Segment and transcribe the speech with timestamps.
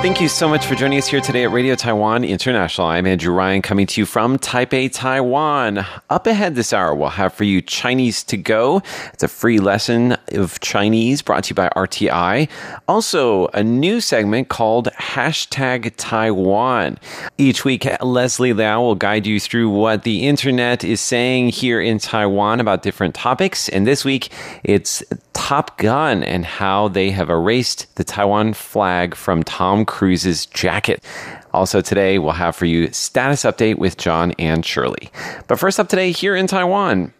[0.00, 2.86] Thank you so much for joining us here today at Radio Taiwan International.
[2.86, 5.84] I'm Andrew Ryan coming to you from Taipei, Taiwan.
[6.08, 8.80] Up ahead this hour, we'll have for you Chinese to Go.
[9.12, 12.48] It's a free lesson of Chinese brought to you by RTI.
[12.88, 16.96] Also, a new segment called Hashtag Taiwan.
[17.36, 21.98] Each week, Leslie Liao will guide you through what the internet is saying here in
[21.98, 23.68] Taiwan about different topics.
[23.68, 24.30] And this week,
[24.64, 25.02] it's
[25.34, 31.04] Top Gun and how they have erased the Taiwan flag from Tom Cruise's jacket.
[31.52, 35.10] Also, today we'll have for you status update with John and Shirley.
[35.48, 37.12] But first up today, here in Taiwan.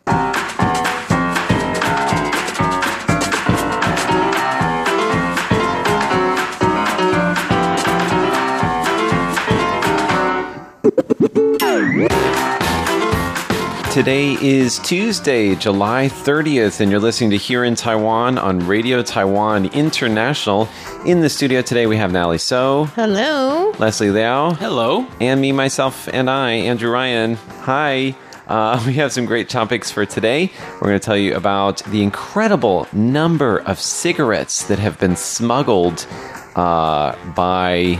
[13.90, 19.66] Today is Tuesday, July 30th, and you're listening to Here in Taiwan on Radio Taiwan
[19.66, 20.68] International.
[21.04, 23.72] In the studio today, we have Natalie So, Hello.
[23.80, 25.08] Leslie Liao, Hello.
[25.20, 27.34] and me, myself, and I, Andrew Ryan.
[27.62, 28.14] Hi.
[28.46, 30.52] Uh, we have some great topics for today.
[30.74, 36.06] We're going to tell you about the incredible number of cigarettes that have been smuggled
[36.54, 37.98] uh, by.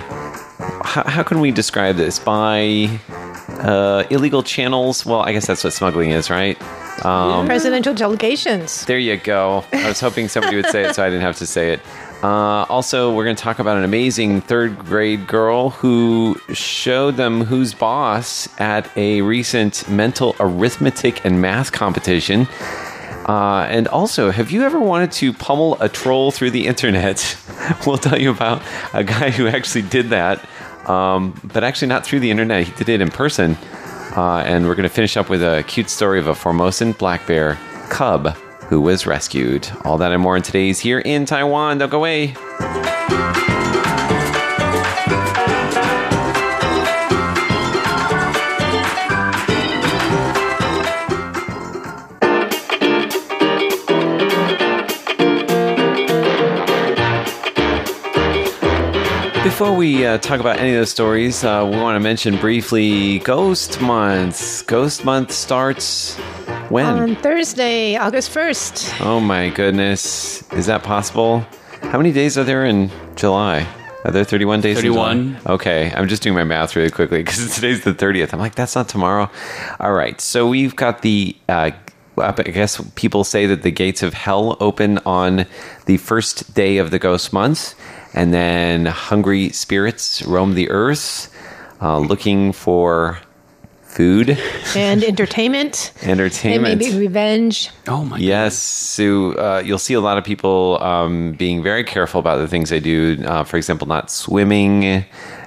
[0.60, 2.18] How, how can we describe this?
[2.18, 2.88] By
[3.48, 5.06] uh, illegal channels?
[5.06, 6.60] Well, I guess that's what smuggling is, right?
[7.04, 8.84] Um, Presidential delegations.
[8.84, 9.64] there you go.
[9.72, 11.80] I was hoping somebody would say it so I didn't have to say it.
[12.22, 17.42] Uh, also, we're going to talk about an amazing third grade girl who showed them
[17.42, 22.46] who's boss at a recent mental arithmetic and math competition.
[23.30, 27.38] Uh, and also, have you ever wanted to pummel a troll through the internet?
[27.86, 28.60] we'll tell you about
[28.92, 30.44] a guy who actually did that,
[30.90, 32.66] um, but actually not through the internet.
[32.66, 33.56] He did it in person.
[34.16, 37.24] Uh, and we're going to finish up with a cute story of a Formosan black
[37.28, 37.56] bear
[37.88, 38.34] cub
[38.68, 39.70] who was rescued.
[39.84, 41.78] All that and more in today's Here in Taiwan.
[41.78, 42.34] Don't go away.
[59.60, 63.18] Before we uh, talk about any of those stories, uh, we want to mention briefly
[63.18, 64.66] Ghost Month.
[64.66, 66.16] Ghost Month starts
[66.70, 66.86] when?
[66.86, 69.04] On Thursday, August 1st.
[69.04, 70.50] Oh my goodness.
[70.52, 71.40] Is that possible?
[71.82, 73.68] How many days are there in July?
[74.06, 75.40] Are there 31 days 31.
[75.44, 78.32] Okay, I'm just doing my math really quickly because today's the 30th.
[78.32, 79.30] I'm like, that's not tomorrow.
[79.78, 81.72] All right, so we've got the, uh,
[82.20, 85.46] I guess people say that the gates of hell open on
[85.86, 87.74] the first day of the ghost month,
[88.14, 91.34] and then hungry spirits roam the earth
[91.80, 93.18] uh, looking for
[93.90, 94.38] food,
[94.76, 95.92] And entertainment.
[96.02, 96.78] and entertainment.
[96.78, 97.70] maybe revenge.
[97.88, 102.20] Oh my Yes, so uh, you'll see a lot of people um, being very careful
[102.20, 103.22] about the things they do.
[103.26, 105.04] Uh, for example, not swimming,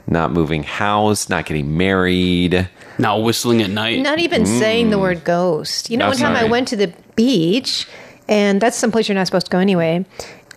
[0.07, 2.69] not moving house, not getting married.
[2.99, 4.01] not whistling at night.
[4.01, 5.89] Not even saying the word ghost.
[5.89, 7.87] You know, That's one time not I went to the beach,
[8.27, 10.05] and that's someplace you're not supposed to go anyway.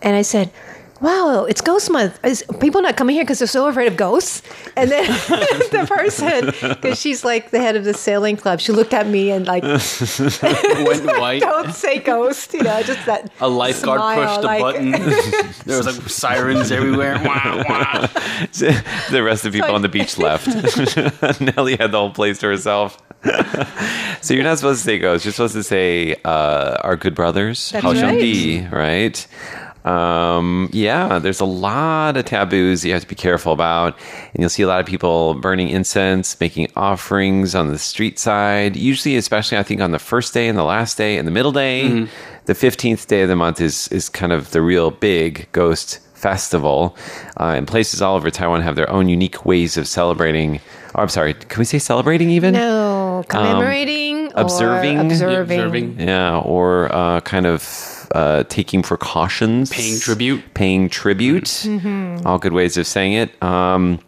[0.01, 0.51] And I said,
[0.99, 2.19] Wow, it's ghost month.
[2.25, 4.41] Is people not coming here because they're so afraid of ghosts?
[4.77, 5.05] And then
[5.71, 6.45] the person,
[6.75, 9.63] because she's like the head of the sailing club, she looked at me and like,
[9.63, 11.41] Went white.
[11.41, 13.31] don't say ghost, you know, just that.
[13.39, 14.91] A lifeguard smile, pushed a like- button.
[15.65, 17.15] there was like sirens everywhere.
[17.23, 18.07] Wah, wah.
[19.09, 20.45] the rest of the people on the beach left.
[21.41, 23.01] Nellie had the whole place to herself.
[24.21, 25.25] so you're not supposed to say ghosts.
[25.25, 27.71] You're supposed to say uh, our good brothers.
[27.71, 28.19] That's How shall right.
[28.21, 29.25] be, right?
[29.87, 33.97] Um, yeah, there's a lot of taboos you have to be careful about.
[34.33, 38.75] And you'll see a lot of people burning incense, making offerings on the street side.
[38.75, 41.51] Usually, especially, I think, on the first day and the last day and the middle
[41.51, 42.07] day.
[42.45, 46.95] The 15th day of the month is, is kind of the real big ghost festival.
[47.39, 50.59] Uh, and places all over Taiwan have their own unique ways of celebrating.
[50.95, 52.53] Oh, I'm sorry, can we say celebrating even?
[52.53, 54.99] No, commemorating, or observing?
[54.99, 55.99] observing, Observing.
[55.99, 57.61] Yeah, or uh, kind of
[58.13, 60.43] uh, taking precautions, Paying tribute.
[60.53, 61.65] paying tribute.
[62.25, 63.41] All good ways of saying it.
[63.43, 63.99] Um,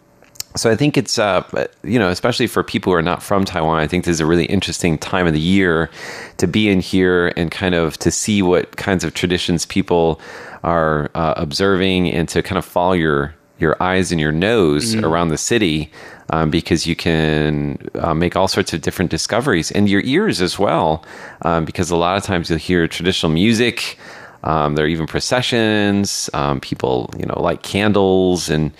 [0.56, 1.44] so I think it's uh,
[1.84, 4.25] you know, especially for people who are not from Taiwan, I think this is a
[4.25, 5.90] really interesting time of the year
[6.38, 10.19] to be in here and kind of to see what kinds of traditions people
[10.63, 15.30] are uh, observing and to kind of follow your your eyes and your nose around
[15.30, 15.92] the city
[16.32, 20.58] um, because you can uh, make all sorts of different discoveries and your ears as
[20.60, 21.04] well
[21.42, 23.98] um, because a lot of times you'll hear traditional music
[24.44, 28.72] um, there are even processions um, people you know light candles and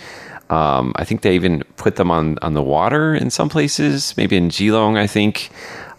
[0.50, 4.36] um, I think they even put them on on the water in some places maybe
[4.38, 5.50] in Keelung I think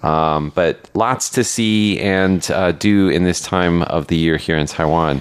[0.03, 4.57] Um, but lots to see and uh, do in this time of the year here
[4.57, 5.21] in Taiwan.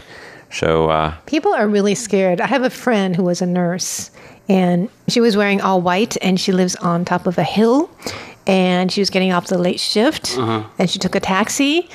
[0.51, 2.41] So, uh, People are really scared.
[2.41, 4.09] I have a friend who was a nurse
[4.47, 7.89] and she was wearing all white and she lives on top of a hill
[8.47, 11.87] and she was getting off the late shift and she took a taxi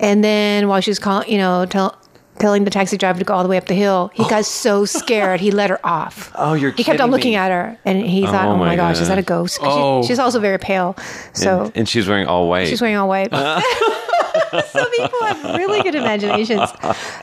[0.00, 1.96] and then while she was calling, you know, tell,
[2.40, 4.84] telling the taxi driver to go all the way up the hill, he got so
[4.84, 6.32] scared he let her off.
[6.34, 7.36] Oh, you're He kept on looking me.
[7.36, 10.02] at her and he thought, Oh "Oh, my gosh, is that a ghost?" Oh.
[10.02, 10.96] She, she's also very pale.
[11.32, 12.66] So and, and she's wearing all white.
[12.66, 13.28] She's wearing all white.
[14.72, 16.70] so people have really good imaginations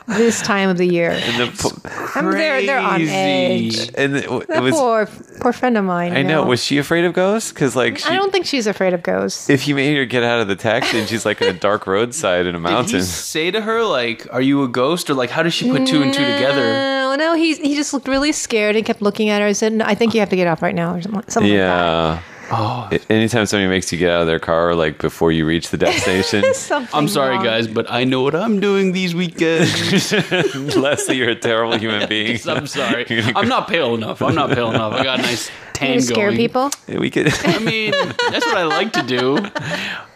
[0.06, 1.10] this time of the year.
[1.10, 3.90] And the po- I mean, they're, they're on edge.
[3.96, 4.74] and it, it was.
[4.74, 5.06] poor,
[5.40, 6.12] poor friend of mine.
[6.12, 6.44] I you know.
[6.44, 7.52] Was she afraid of ghosts?
[7.52, 9.50] Because like, she, I don't think she's afraid of ghosts.
[9.50, 11.86] if you made her get out of the taxi and she's like in a dark
[11.86, 12.96] roadside in a Did mountain.
[12.96, 15.86] he say to her like, "Are you a ghost?" or like, how does she put
[15.86, 16.62] two and two together?
[16.72, 19.72] No, no, he he just looked really scared and kept looking at her and said,
[19.72, 22.20] "No, "I think you have to get off right now," or something, something like Yeah.
[22.50, 25.76] Oh, Anytime somebody makes you get out of their car, like before you reach the
[25.76, 26.56] destination, that.
[26.56, 27.44] Something I'm sorry, wrong.
[27.44, 30.12] guys, but I know what I'm doing these weekends.
[30.76, 32.38] Leslie, you're a terrible human being.
[32.48, 33.04] I'm sorry.
[33.36, 34.22] I'm not pale enough.
[34.22, 34.94] I'm not pale enough.
[34.94, 36.36] I got a nice tan scare going.
[36.36, 36.70] people.
[36.88, 37.92] We could, I mean,
[38.30, 39.38] that's what I like to do.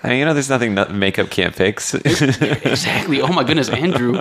[0.05, 1.95] I- you know, there's nothing that makeup can't fix.
[1.95, 3.21] Exactly.
[3.23, 4.19] Oh my goodness, Andrew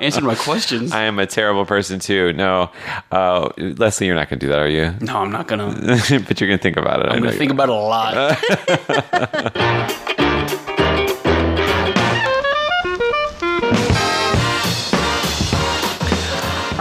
[0.00, 0.90] answered my questions.
[0.90, 2.32] I am a terrible person too.
[2.32, 2.70] No,
[3.12, 4.94] uh, Leslie, you're not going to do that, are you?
[5.00, 5.68] No, I'm not gonna.
[6.26, 7.06] But you're going to think about it.
[7.12, 8.14] I'm gonna think about it a lot.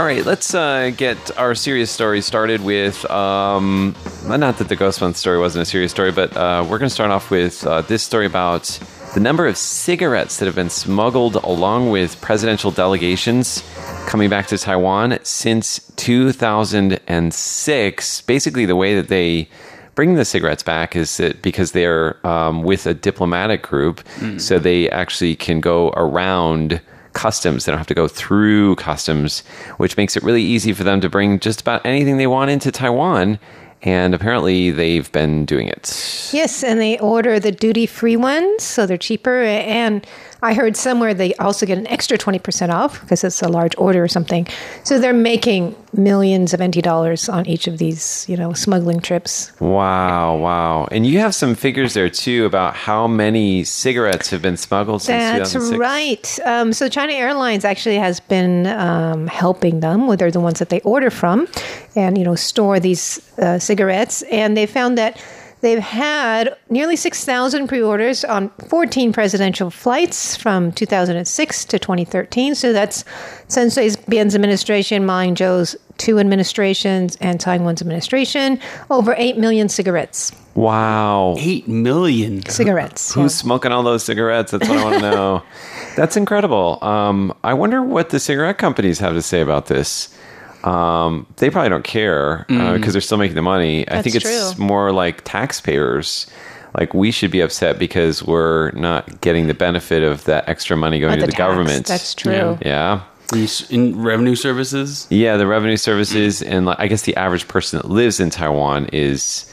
[0.02, 3.06] All right, let's uh, get our serious story started with.
[3.12, 3.96] Um,
[4.26, 6.94] not that the Ghost Month story wasn't a serious story, but uh, we're going to
[6.94, 8.80] start off with uh, this story about
[9.14, 13.64] the number of cigarettes that have been smuggled along with presidential delegations
[14.08, 18.22] coming back to Taiwan since 2006.
[18.22, 19.48] Basically, the way that they
[19.94, 24.02] bring the cigarettes back is that because they're um, with a diplomatic group,
[24.40, 26.82] so they actually can go around
[27.14, 27.66] customs.
[27.66, 29.42] They don't have to go through customs,
[29.78, 32.72] which makes it really easy for them to bring just about anything they want into
[32.72, 33.40] Taiwan.
[33.84, 36.30] And apparently, they've been doing it.
[36.32, 39.42] Yes, and they order the duty free ones, so they're cheaper.
[39.42, 40.06] And
[40.44, 44.04] I heard somewhere they also get an extra 20% off because it's a large order
[44.04, 44.48] or something.
[44.84, 49.52] So they're making millions of NT dollars on each of these, you know, smuggling trips.
[49.60, 50.88] Wow, wow.
[50.92, 55.38] And you have some figures there too about how many cigarettes have been smuggled since
[55.38, 55.80] That's 2006.
[55.80, 56.40] right.
[56.46, 60.08] Um, so China Airlines actually has been um, helping them.
[60.08, 61.48] Well, they're the ones that they order from,
[61.96, 64.24] and you know store these uh, cigarettes.
[64.24, 65.22] And they found that
[65.62, 72.56] they've had nearly six thousand pre-orders on fourteen presidential flights from 2006 to 2013.
[72.56, 73.04] So that's
[73.50, 78.60] Chen Shui-bian's administration, Ma Ying-jeou's two administrations, and Taiwan's administration.
[78.90, 80.32] Over eight million cigarettes.
[80.56, 81.36] Wow.
[81.38, 82.46] Eight million.
[82.46, 83.14] Cigarettes.
[83.14, 83.42] Who's yeah.
[83.44, 84.52] smoking all those cigarettes?
[84.52, 85.44] That's what I want to know.
[85.96, 86.84] That's incredible.
[86.84, 90.14] Um, I wonder what the cigarette companies have to say about this.
[90.64, 92.76] Um, they probably don't care uh, mm.
[92.76, 93.90] because they're still making the money.
[93.90, 94.64] I think it's true.
[94.66, 96.28] more like taxpayers.
[96.78, 101.00] Like we should be upset because we're not getting the benefit of that extra money
[101.00, 101.86] going But to the, tax, government.
[101.86, 102.58] That's true.
[102.62, 103.04] Yeah.
[103.34, 105.08] In, s- in revenue services.
[105.10, 108.88] Yeah, the revenue services and like, I guess the average person that lives in Taiwan
[108.94, 109.52] is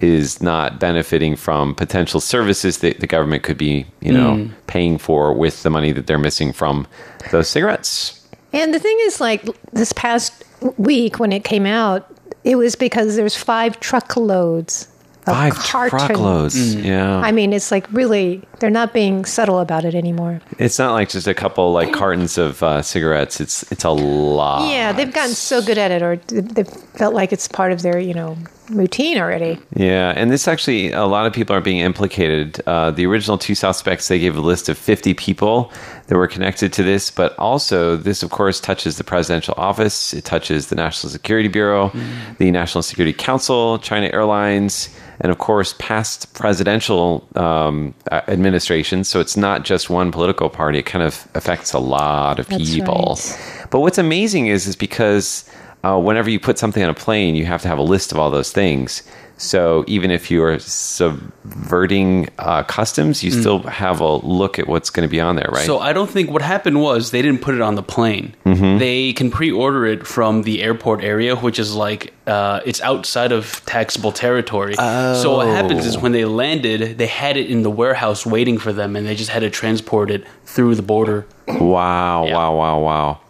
[0.00, 4.52] is not benefiting from potential services that the government could be, you know, mm.
[4.68, 6.86] paying for with the money that they're missing from
[7.32, 8.17] those cigarettes.
[8.52, 10.44] And the thing is, like this past
[10.76, 12.06] week when it came out,
[12.44, 14.88] it was because there's five truckloads
[15.26, 16.02] of Five cartons.
[16.06, 16.74] truckloads.
[16.76, 17.18] Yeah.
[17.18, 20.40] I mean, it's like really, they're not being subtle about it anymore.
[20.58, 23.38] it's not like just a couple like cartons of uh, cigarettes.
[23.40, 24.70] It's it's a lot.
[24.70, 27.98] Yeah, they've gotten so good at it, or they've felt like it's part of their,
[27.98, 28.38] you know,
[28.70, 29.58] routine already.
[29.74, 32.60] Yeah, and this actually, a lot of people are being implicated.
[32.66, 35.72] Uh, the original two suspects, they gave a list of 50 people
[36.06, 40.24] that were connected to this, but also this, of course, touches the presidential office, it
[40.24, 41.92] touches the National Security Bureau,
[42.38, 44.88] the National Security Council, China Airlines,
[45.20, 49.08] and of course, past presidential um, administrations.
[49.08, 52.72] So it's not just one political party; it kind of affects a lot of That's
[52.72, 53.16] people.
[53.18, 53.68] right.
[53.70, 55.48] But what's amazing is is because
[55.84, 58.18] uh, whenever you put something on a plane, you have to have a list of
[58.18, 59.02] all those things.
[59.40, 64.90] So even if you are subverting uh, customs, you still have a look at what's
[64.90, 65.64] going to be on there, right?
[65.64, 68.34] So I don't think what happened was they didn't put it on the plane.
[68.44, 68.78] Mm-hmm.
[68.78, 73.62] They can pre-order it from the airport area, which is like uh, it's outside of
[73.64, 74.74] taxable territory.
[74.74, 78.72] So what happens is when they landed, they had it in the warehouse waiting for
[78.72, 81.26] them, and they just had to transport it through the border.
[81.46, 82.34] wow, Yeah.
[82.34, 83.20] wow, wow, wow,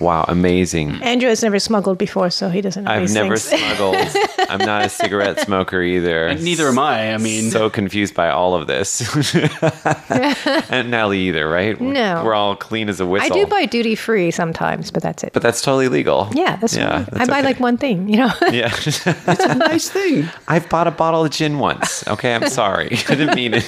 [0.00, 1.02] Wow, amazing.
[1.02, 3.60] Andrew has never smuggled before, so he doesn't know I've these never things.
[3.60, 3.96] smuggled.
[4.48, 6.34] I'm not a cigarette smoker either.
[6.34, 7.14] Neither am I.
[7.14, 9.02] I mean, so confused by all of this.
[10.70, 11.80] and Nelly either, right?
[11.80, 12.22] No.
[12.24, 13.26] We're all clean as a whistle.
[13.32, 15.32] I do buy duty free sometimes, but that's it.
[15.32, 16.28] but that's totally legal.
[16.32, 17.04] yeah, that's, yeah.
[17.10, 17.46] I that's buy okay.
[17.46, 18.30] like one thing, you know.
[18.52, 18.70] Yeah.
[18.72, 20.28] it's a nice thing.
[20.46, 22.06] I've bought a bottle of gin once.
[22.06, 22.90] Okay, I'm sorry.
[23.08, 23.64] I didn't mean it.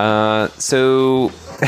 [0.00, 1.28] Uh, so,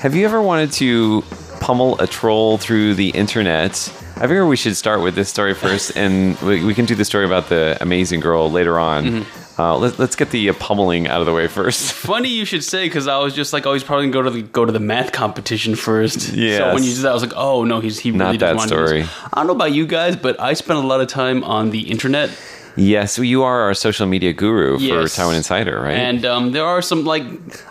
[0.00, 1.22] have you ever wanted to
[1.60, 3.72] pummel a troll through the internet?
[4.16, 7.04] I figure we should start with this story first, and we, we can do the
[7.04, 9.04] story about the amazing girl later on.
[9.04, 9.60] Mm-hmm.
[9.60, 11.92] Uh, let, let's get the uh, pummeling out of the way first.
[11.92, 14.30] Funny you should say because I was just like, oh, he's probably gonna go to
[14.30, 16.34] the go to the math competition first.
[16.58, 18.56] So when you did that, I was like, oh no, he's he Not really doesn't
[18.56, 19.02] that want to story.
[19.32, 21.90] I don't know about you guys, but I spent a lot of time on the
[21.90, 22.30] internet.
[22.76, 25.16] Yes, you are our social media guru for Yes.
[25.16, 25.96] Taiwan Insider, right?
[25.96, 27.24] And um, there are some like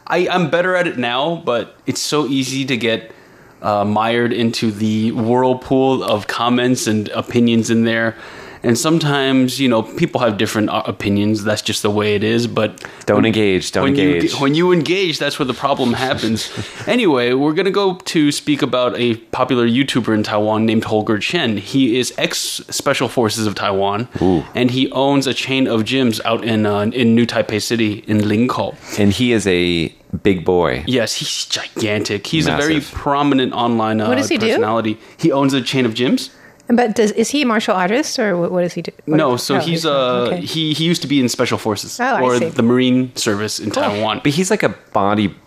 [0.08, 3.12] I, I'm better at it now, but it's so easy to get
[3.62, 8.16] uh, mired into the whirlpool of comments and opinions in there.
[8.66, 11.44] And sometimes, you know, people have different uh, opinions.
[11.44, 12.48] That's just the way it is.
[12.48, 14.34] But Don't when- engage, don't when engage.
[14.34, 16.50] You, when you engage, that's where the problem happens.
[16.88, 21.58] anyway, we're gonna go to speak about a popular YouTuber in Taiwan named Holger Chen.
[21.58, 22.38] He is ex
[22.70, 24.08] Special Forces of Taiwan,
[24.56, 28.18] and he owns a chain of gyms out in uh, in New Taipei City in
[28.20, 28.74] Linkou.
[29.00, 29.94] and he is a
[30.24, 30.84] big boy.
[30.88, 32.26] Yes, he's gigantic.
[32.28, 34.48] He's a very prominent online uh, What does he do?
[34.48, 34.98] personality.
[35.18, 36.30] He owns a chain of gyms.
[36.68, 38.92] But does, is he a martial artist or what, what does he do?
[39.06, 40.42] What- No, so oh, he's uh okay.
[40.42, 42.50] he he used to be in special forces Oh, I or see.
[42.50, 44.22] the Marine Service in Taiwan.
[44.24, 44.70] But he's like a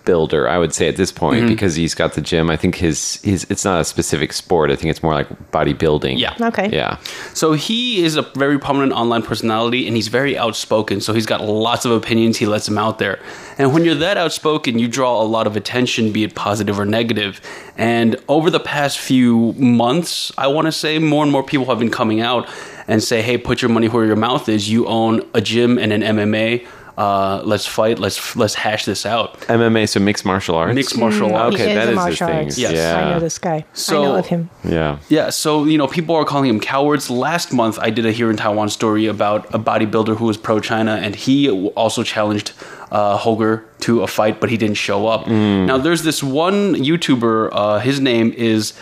[0.08, 1.48] bodybuilder, I would say at this point, mm-hmm.
[1.48, 2.50] because he's got the gym.
[2.50, 4.70] I think his his it's not a specific sport.
[4.70, 6.18] I think it's more like bodybuilding.
[6.18, 6.34] Yeah.
[6.40, 6.70] Okay.
[6.70, 6.98] Yeah.
[7.34, 11.00] So he is a very prominent online personality and he's very outspoken.
[11.00, 12.38] So he's got lots of opinions.
[12.38, 13.20] He lets them out there.
[13.58, 16.84] And when you're that outspoken, you draw a lot of attention, be it positive or
[16.84, 17.40] negative.
[17.76, 21.78] And over the past few months, I want to say more and more people have
[21.78, 22.48] been coming out
[22.86, 24.70] and say, hey, put your money where your mouth is.
[24.70, 26.66] You own a gym and an MMA.
[26.98, 28.00] Uh, let's fight.
[28.00, 29.38] Let's let's hash this out.
[29.42, 30.74] MMA, so mixed martial arts.
[30.74, 31.54] Mixed martial arts.
[31.54, 32.46] Okay, he that is a is his thing.
[32.64, 32.72] Yes.
[32.72, 32.98] Yeah.
[32.98, 33.64] I know this guy.
[33.88, 34.50] I know of him.
[34.64, 34.98] Yeah.
[35.08, 37.08] Yeah, so you know, people are calling him cowards.
[37.08, 40.58] Last month, I did a here in Taiwan story about a bodybuilder who was pro
[40.58, 42.50] China, and he also challenged
[42.90, 45.28] uh, Holger to a fight, but he didn't show up.
[45.28, 47.50] Now, there's this one YouTuber.
[47.52, 48.72] Uh, his name is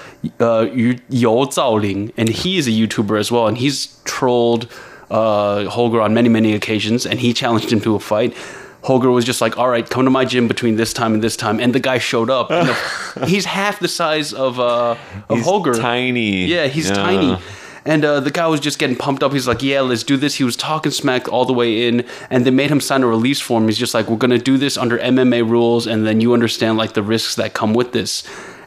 [0.41, 4.73] uh, Yu Yo Zaoling, and he is a YouTuber as well, and he's trolled
[5.11, 8.35] uh, Holger on many, many occasions, and he challenged him to a fight.
[8.83, 11.37] Holger was just like, "All right, come to my gym between this time and this
[11.37, 12.51] time," and the guy showed up.
[12.51, 14.97] And the- he's half the size of uh,
[15.29, 15.75] of He's Holger.
[15.75, 16.45] tiny.
[16.47, 16.95] Yeah, he's Yeah.
[16.95, 17.39] tiny.
[17.85, 19.33] And uh, the guy was just getting pumped up.
[19.33, 22.45] He's like, "Yeah, let's do this." He was talking smack all the way in, and
[22.45, 23.67] they made him sign a release form.
[23.67, 26.95] He's just like, "We're gonna do this under MMA rules, and then you understand like
[26.95, 28.23] the risks that come with this."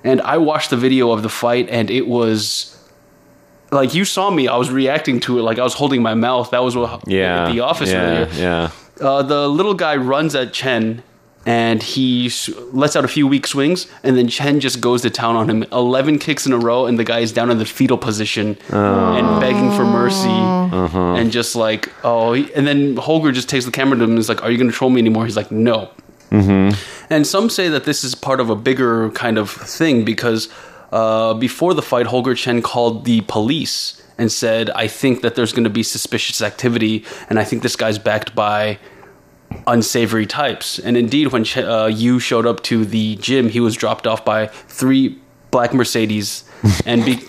[0.06, 2.74] And I watched the video of the fight, and it was
[3.72, 4.48] like you saw me.
[4.48, 6.52] I was reacting to it like I was holding my mouth.
[6.52, 7.52] That was what Yeah.
[7.52, 8.02] the office Yeah.
[8.02, 8.70] earlier Yeah.
[9.02, 11.04] uh, the little guy runs at Chen
[11.46, 12.30] and he
[12.74, 15.64] lets out a few weak swings and then Chen just goes to town on him
[15.72, 19.40] 11 kicks in a row and the guy is down in the fetal position and
[19.40, 24.04] begging for mercy and just like oh and then Holger just takes the camera to
[24.04, 25.90] him and is like are you going to troll me anymore he's like no
[27.10, 30.50] and some say that this is part of a bigger kind of thing because
[30.92, 35.52] uh, before the fight, Holger Chen called the police and said, I think that there's
[35.54, 38.80] going to be suspicious activity, and I think this guy's backed by
[39.68, 40.80] unsavory types.
[40.80, 44.24] And indeed, when Ch- uh, Yu showed up to the gym, he was dropped off
[44.26, 45.18] by three
[45.52, 46.44] black Mercedes.
[46.86, 47.20] and be-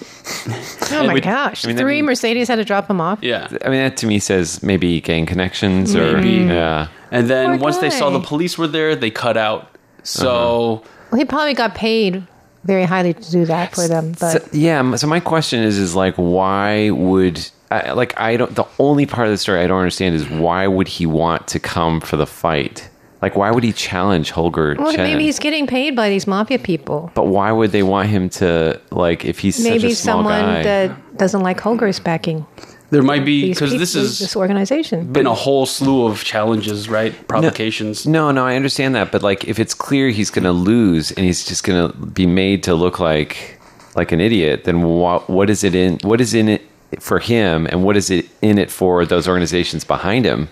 [0.93, 1.65] Oh my would- gosh!
[1.65, 3.21] I mean, that Three mean- Mercedes had to drop him off.
[3.23, 3.49] yeah.
[3.65, 6.45] I mean, that to me says maybe gang connections or Maybe.
[6.53, 6.89] yeah.
[7.13, 9.75] And then Poor once they saw the police were there, they cut out.
[10.03, 10.83] So.
[11.11, 12.25] Well, he probably got paid
[12.65, 14.13] very highly to do that for them.
[14.19, 14.95] But So, yeah.
[14.97, 18.55] So my question is, is like, why would I, like I don't?
[18.55, 21.61] The only part of the story I don't understand is why would he want to
[21.61, 22.89] come for the fight?
[23.23, 25.05] Like, why would he challenge Holger well, Chen?
[25.07, 27.11] maybe he's getting paid by these mafia people.
[27.15, 30.41] but why would they want him to like if he's such Maybe a small someone
[30.41, 30.63] guy?
[30.63, 32.47] that doesn't like Holger's backing
[32.91, 35.13] There might be because this is this organization.
[35.13, 37.13] been a whole slew of challenges, right?
[37.29, 38.07] Provocations.
[38.07, 41.25] No, no, I understand that, but like if it's clear he's going to lose and
[41.25, 43.61] he's just going to be made to look like
[43.95, 46.63] like an idiot, then what what is it in what is in it
[46.99, 50.49] for him and what is it in it for those organizations behind him?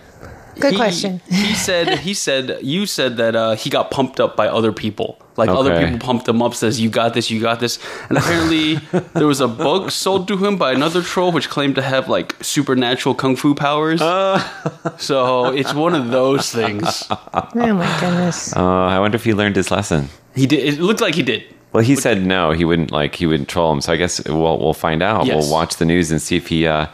[0.60, 1.20] Good He- question.
[1.28, 5.18] He said he said you said that uh, he got pumped up by other people.
[5.36, 7.78] Like other people pumped him up, says you got this, you got this.
[8.08, 8.74] And apparently
[9.14, 12.34] there was a book sold to him by another troll which claimed to have like
[12.42, 14.00] supernatural kung fu powers.
[14.98, 17.04] so it's one of those things.
[17.10, 18.56] Oh my goodness.
[18.56, 20.08] Uh, I wonder if he learned his lesson.
[20.34, 20.74] He did.
[20.74, 21.44] It looked like he did.
[21.72, 23.80] Well, he said no, he wouldn't like he wouldn't troll him.
[23.80, 25.26] So I guess we'll we'll find out.
[25.26, 25.36] Yes.
[25.36, 26.86] We'll watch the news and see if he uh,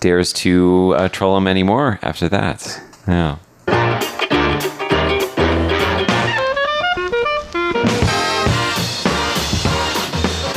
[0.00, 2.80] dares to uh, troll him anymore after that.
[3.06, 3.38] Yeah.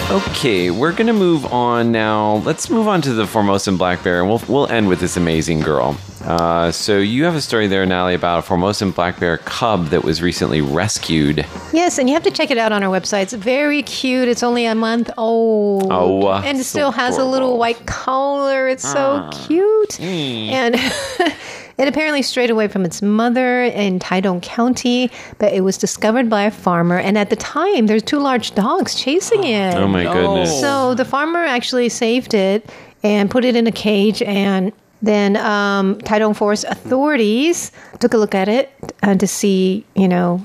[0.10, 2.36] Okay, we're gonna move on now.
[2.46, 5.60] Let's move on to the Formosan black bear, and we'll we'll end with this amazing
[5.60, 5.98] girl.
[6.24, 10.04] Uh, so you have a story there, Natalie, about a Formosan black bear cub that
[10.04, 11.46] was recently rescued.
[11.74, 13.24] Yes, and you have to check it out on our website.
[13.24, 14.30] It's very cute.
[14.30, 15.88] It's only a month old.
[15.92, 18.70] Oh, uh, and it so still has a little white collar.
[18.70, 20.00] It's so cute.
[20.00, 20.76] And
[21.78, 26.44] it apparently strayed away from its mother in Taidong County, but it was discovered by
[26.44, 26.98] a farmer.
[26.98, 29.76] And at the time, there's two large dogs chasing it.
[29.76, 30.14] Oh my No.
[30.14, 30.60] goodness!
[30.60, 32.70] So the farmer actually saved it
[33.04, 34.72] and put it in a cage and
[35.04, 38.72] then um, Taidong Forest authorities took a look at it
[39.04, 40.44] uh, to see, you know,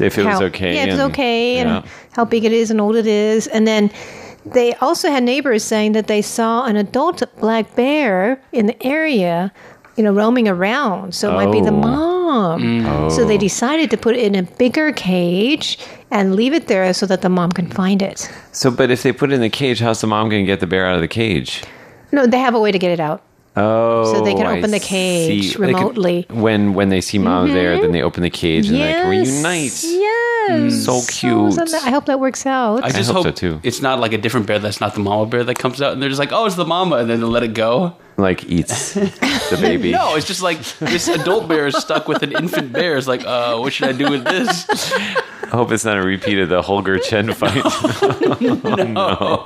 [0.00, 0.74] if it was how- okay.
[0.74, 1.76] Yeah, it was and- okay, yeah.
[1.78, 3.46] and how big it is and old it is.
[3.46, 3.90] And then
[4.44, 9.52] they also had neighbors saying that they saw an adult black bear in the area,
[9.98, 11.12] you know, roaming around.
[11.14, 12.56] So it might be the Oh.
[12.58, 13.10] mom.
[13.10, 15.76] So they decided to put it in a bigger cage
[16.10, 18.30] and leave it there so that the mom can find it.
[18.52, 20.60] So, but if they put it in the cage, how's the mom going to get
[20.60, 21.64] the bear out of the cage?
[22.12, 23.22] No, they have a way to get it out.
[23.56, 25.58] Oh, So they can I open the cage see.
[25.58, 26.26] They can- remotely.
[26.28, 26.40] Mm-hmm.
[26.40, 29.82] when when they see mom there, then they open the cage and they can reunite.
[29.82, 30.84] Yes.
[30.84, 31.54] So cute.
[31.54, 32.84] so that- I hope that works out.
[32.84, 33.60] I just hope hope, so, too.
[33.64, 36.00] it's not like a different bear that's not the mama bear that comes out and
[36.00, 37.96] they're just like, oh, it's the mama, and then they let it go.
[38.18, 39.92] Like eats the baby.
[39.92, 42.96] No, it's just like this adult bear is stuck with an infant bear.
[42.96, 44.66] It's like, uh, what should I do with this?
[44.92, 47.54] I hope it's not a repeat of the Holger Chen fight.
[48.40, 49.44] no.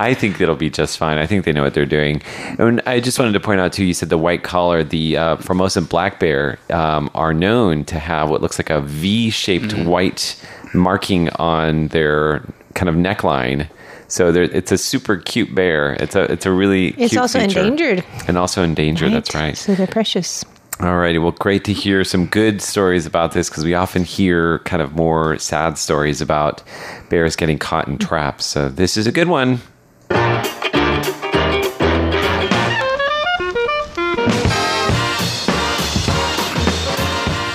[0.00, 1.18] I think it'll be just fine.
[1.18, 2.22] I think they know what they're doing.
[2.58, 3.84] And I just wanted to point out too.
[3.84, 8.30] You said the white collar, the uh, Formosan black bear, um, are known to have
[8.30, 9.84] what looks like a V-shaped Mm-hmm.
[9.88, 10.42] white
[10.74, 12.42] marking on their
[12.74, 13.68] kind of neckline.
[14.08, 15.94] So there, it's a super cute bear.
[15.94, 17.60] It's a it's a really It's also feature.
[17.60, 18.04] endangered.
[18.28, 19.12] and also endangered.
[19.12, 19.56] That's right.
[19.56, 20.44] So they're precious.
[20.78, 24.82] Alrighty, well, great to hear some good stories about this because we often hear kind
[24.82, 26.62] of more sad stories about
[27.08, 28.44] bears getting caught in traps.
[28.44, 29.60] So this is a good one.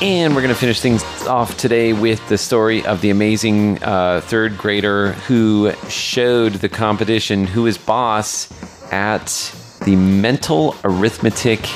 [0.02, 4.22] And we're going to finish things off today with the story of the amazing uh,
[4.22, 8.52] third grader who showed the competition who is boss
[8.92, 9.28] at
[9.86, 11.70] the mental arithmetic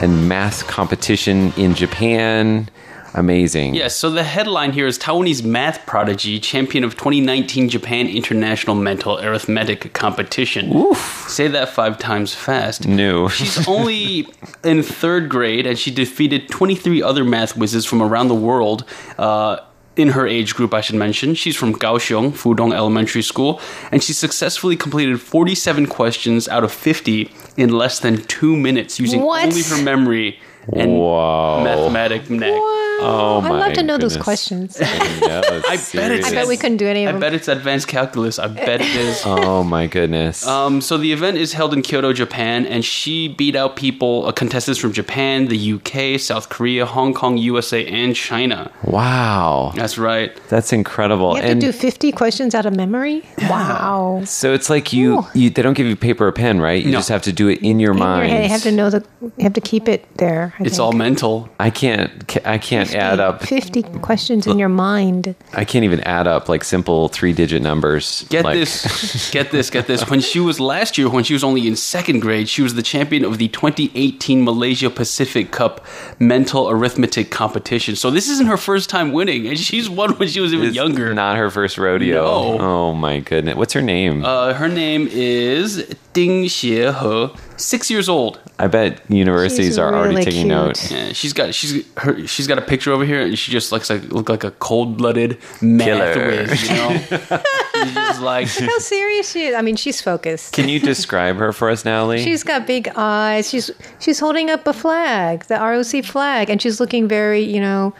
[0.00, 2.70] and math competition in Japan.
[3.14, 3.74] Amazing.
[3.74, 9.20] Yes, so the headline here is Taiwanese math prodigy, champion of 2019 Japan International Mental
[9.20, 10.74] Arithmetic Competition.
[10.76, 11.26] Oof.
[11.28, 12.88] Say that five times fast.
[12.88, 13.28] No.
[13.38, 14.26] She's only
[14.64, 18.84] in third grade, and she defeated 23 other math whizzes from around the world.
[19.16, 19.58] Uh,
[19.96, 21.36] in her age group, I should mention.
[21.36, 23.60] She's from Kaohsiung, Fudong Elementary School,
[23.92, 29.22] and she successfully completed 47 questions out of 50 in less than two minutes using
[29.22, 29.44] What?
[29.44, 30.40] only her memory
[30.72, 31.62] and Whoa.
[31.64, 32.54] mathematic neck.
[32.96, 34.24] Oh I'd love to know those goodness.
[34.24, 34.78] questions.
[35.24, 37.20] Yeah, I bet it's- I bet we couldn't do any of I them.
[37.20, 38.38] bet it's advanced calculus.
[38.38, 39.22] I bet it is.
[39.26, 40.46] Oh my goodness.
[40.46, 44.32] Um, so the event is held in Kyoto, Japan, and she beat out people, uh,
[44.32, 48.70] contestants from Japan, the UK, South Korea, Hong Kong, USA, and China.
[48.84, 49.72] wow.
[49.74, 50.32] That's right.
[50.48, 51.36] That's incredible.
[51.36, 53.22] You have and to do 50 questions out of memory?
[53.50, 54.22] Wow.
[54.24, 56.82] so it's like you, you they don't give you paper or pen, right?
[56.84, 56.98] You No.
[56.98, 58.30] just have to do it in your In your mind.
[58.30, 60.53] head, you have to know the, you have to keep it there.
[60.58, 60.80] I It's think.
[60.80, 61.48] all mental.
[61.58, 62.10] I can't
[62.46, 65.34] I can't add up 50 questions in your mind.
[65.52, 68.24] I can't even add up like simple three digit numbers.
[68.30, 70.08] Get Like- this, get this, get this.
[70.08, 72.82] When she was last year, when she was only in second grade, she was the
[72.82, 75.84] champion of the 2018 Malaysia Pacific Cup
[76.20, 77.96] mental arithmetic competition.
[77.96, 80.76] So this isn't her first time winning, and she's won when she was even It's
[80.76, 81.12] younger.
[81.14, 82.22] Not her first rodeo.
[82.22, 82.58] No.
[82.60, 83.56] Oh my goodness.
[83.56, 84.24] What's her name?
[84.24, 88.40] Uh, her name is Ding Xiehe, six years old.
[88.58, 90.46] I bet universities She's are already taking cute.
[90.48, 90.90] note.
[90.90, 93.90] Yeah, she's got she's her she's got a picture over here, and she just looks
[93.90, 96.26] like look like a cold blooded math Killer.
[96.46, 96.68] whiz.
[96.68, 96.96] You know,
[97.74, 99.54] she's just like How serious she is.
[99.54, 100.52] I mean, she's focused.
[100.54, 102.22] Can you describe her for us, Natalie?
[102.22, 103.50] She's got big eyes.
[103.50, 107.92] She's she's holding up a flag, the ROC flag, and she's looking very, you know,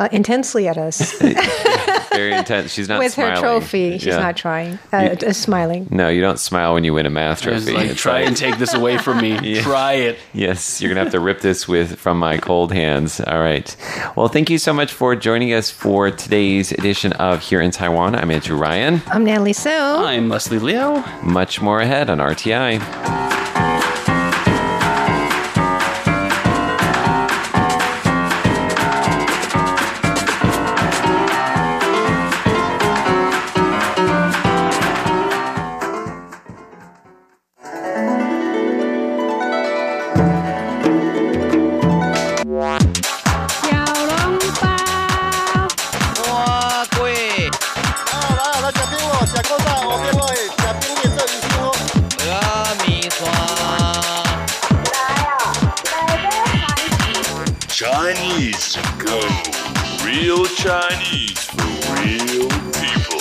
[0.00, 1.12] uh, intensely at us
[2.10, 2.72] Very intense.
[2.72, 3.34] She's not with smiling.
[3.36, 3.92] her trophy.
[3.98, 4.18] She's Yeah.
[4.18, 5.86] not trying, uh, uh, smiling.
[5.90, 7.72] No, you don't smile when you win a math It's trophy.
[7.72, 9.60] like, It's try like- and take this away from me.
[9.62, 10.18] Try it.
[10.34, 13.20] Yes, you're gonna have to rip this with from my cold hands.
[13.20, 13.74] All right.
[14.16, 18.16] Well, thank you so much for joining us for today's edition of Here in Taiwan.
[18.16, 19.00] I'm Andrew Ryan.
[19.06, 20.04] I'm Natalie So.
[20.04, 21.04] I'm Leslie Liao.
[21.22, 23.39] Much more ahead on RTI.
[58.12, 59.20] Chinese go.
[60.04, 63.20] Real Chinese for real people.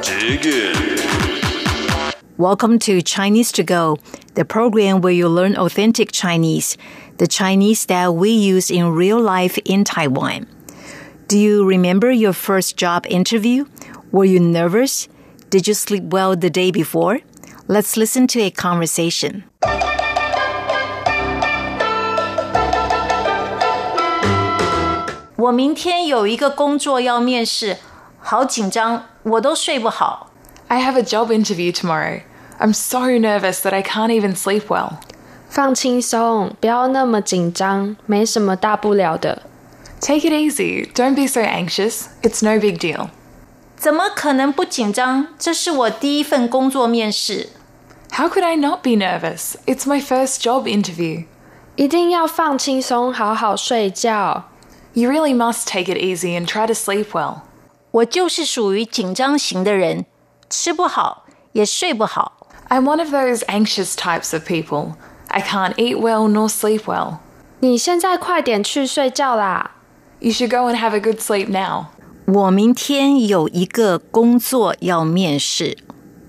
[0.00, 2.14] Dig in.
[2.38, 3.98] Welcome to Chinese to Go,
[4.36, 6.78] the program where you learn authentic Chinese,
[7.18, 10.46] the Chinese that we use in real life in Taiwan.
[11.28, 13.66] Do you remember your first job interview?
[14.12, 15.08] Were you nervous?
[15.50, 17.20] Did you sleep well the day before?
[17.68, 19.44] Let's listen to a conversation.
[25.36, 27.76] 我明天有一个工作要面试，
[28.20, 30.30] 好紧张，我都睡不好。
[30.68, 32.22] I have a job interview tomorrow.
[32.58, 34.94] I'm so nervous that I can't even sleep well.
[35.50, 39.42] 放轻松，不要那么紧张，没什么大不了的。
[40.00, 40.90] Take it easy.
[40.94, 42.06] Don't be so anxious.
[42.22, 43.08] It's no big deal.
[43.76, 45.28] 怎么可能不紧张？
[45.38, 47.50] 这是我第一份工作面试。
[48.12, 49.56] How could I not be nervous?
[49.66, 51.26] It's my first job interview.
[51.76, 54.44] 一定要放轻松，好好睡觉。
[54.95, 57.41] You really must take it easy and try to sleep well.
[57.91, 60.05] 我就是属于紧张型的人，
[60.49, 62.47] 吃不好，也睡不好。
[62.69, 64.93] I'm one of those anxious types of people.
[65.27, 67.17] I can't eat well nor sleep well.
[67.59, 69.71] 你现在快点去睡觉啦！
[70.19, 71.87] You should go and have a good sleep now.
[72.25, 75.77] 我明天有一个工作要面试。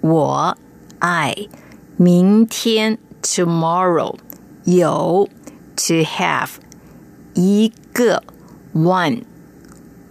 [0.00, 0.56] 我
[0.98, 1.34] 爱
[1.96, 4.16] 明天 tomorrow
[4.64, 5.28] 有
[5.76, 6.50] to have
[7.34, 8.22] 一个
[8.72, 9.22] one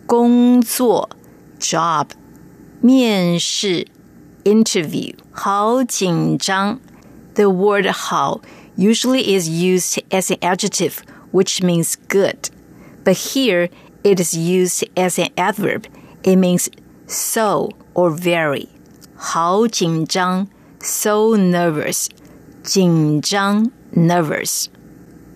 [0.06, 1.10] 工作
[1.60, 2.08] job
[2.82, 3.88] 面试
[4.44, 6.80] interview 好紧张。
[7.34, 8.42] The word 好
[8.78, 10.98] usually is used as an adjective,
[11.32, 12.50] which means good.
[13.04, 13.70] But here
[14.04, 15.86] it is used as an adverb.
[16.24, 16.68] It means
[17.08, 18.68] so or very.
[19.16, 20.48] 好紧张
[20.80, 22.08] so nervous.
[22.64, 24.66] 紧张 nervous.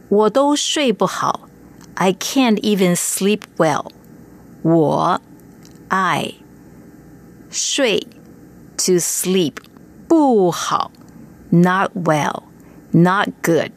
[0.10, 1.48] 我都睡不好
[1.96, 3.88] I can't even sleep well.
[4.62, 5.22] 我
[5.88, 6.34] 爱
[7.50, 8.08] 睡
[8.78, 9.54] to sleep
[10.08, 10.92] 不好
[11.50, 12.44] not well,
[12.92, 13.72] not good.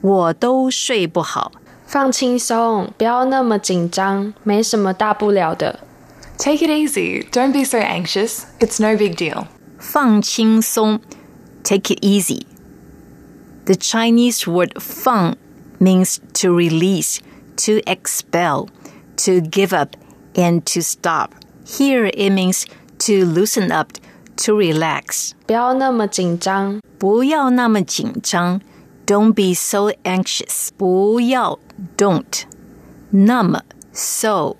[0.00, 1.52] 我都睡不好。
[1.86, 5.80] 放轻松，不要那么紧张，没什么大不了的。
[6.38, 7.24] Take it easy.
[7.30, 8.42] Don't be so anxious.
[8.60, 9.46] It's no big deal.
[9.78, 11.00] 放轻松
[11.64, 12.42] take it easy.
[13.64, 15.36] The Chinese word 放
[15.80, 17.18] means to release,
[17.56, 18.68] to expel,
[19.16, 19.96] to give up,
[20.34, 21.34] and to stop.
[21.64, 22.66] Here it means
[22.98, 23.92] to loosen up,
[24.44, 25.32] to relax.
[25.46, 28.60] 不要那么紧张，不要那么紧张
[29.06, 30.68] Don't be so anxious.
[30.76, 31.58] 不要
[31.96, 32.42] don't.
[33.10, 34.56] 那么 so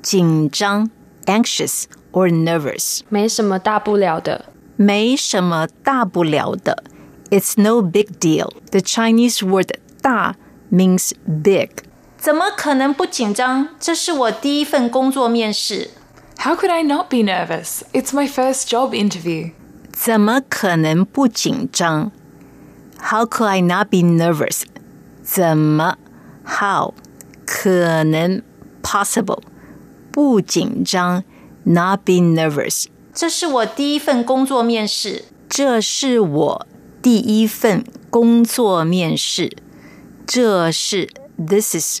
[0.00, 0.88] 紧张
[1.26, 3.00] anxious or nervous.
[3.08, 4.46] 没什么大不了的。
[4.76, 6.84] 没什么大不了的
[7.30, 8.50] It's no big deal.
[8.70, 10.36] The Chinese word 大
[10.72, 11.70] means big.
[12.24, 13.68] 怎么可能不紧张？
[13.80, 15.90] 这是我第一份工作面试。
[16.38, 17.80] How could I not be nervous?
[17.92, 19.52] It's my first job interview.
[19.92, 22.12] 怎么可能不紧张？
[22.98, 24.62] How could I not be nervous？
[25.22, 25.96] 怎么？
[26.44, 26.94] How
[27.46, 28.42] 可能
[28.82, 29.40] possible
[30.12, 31.24] 不紧张？
[31.64, 32.86] Not be nervous。
[33.12, 35.24] 这是我第一份工作面试。
[35.48, 36.66] 这是我
[37.02, 39.56] 第一份工作面试。
[40.26, 42.00] 这是 This is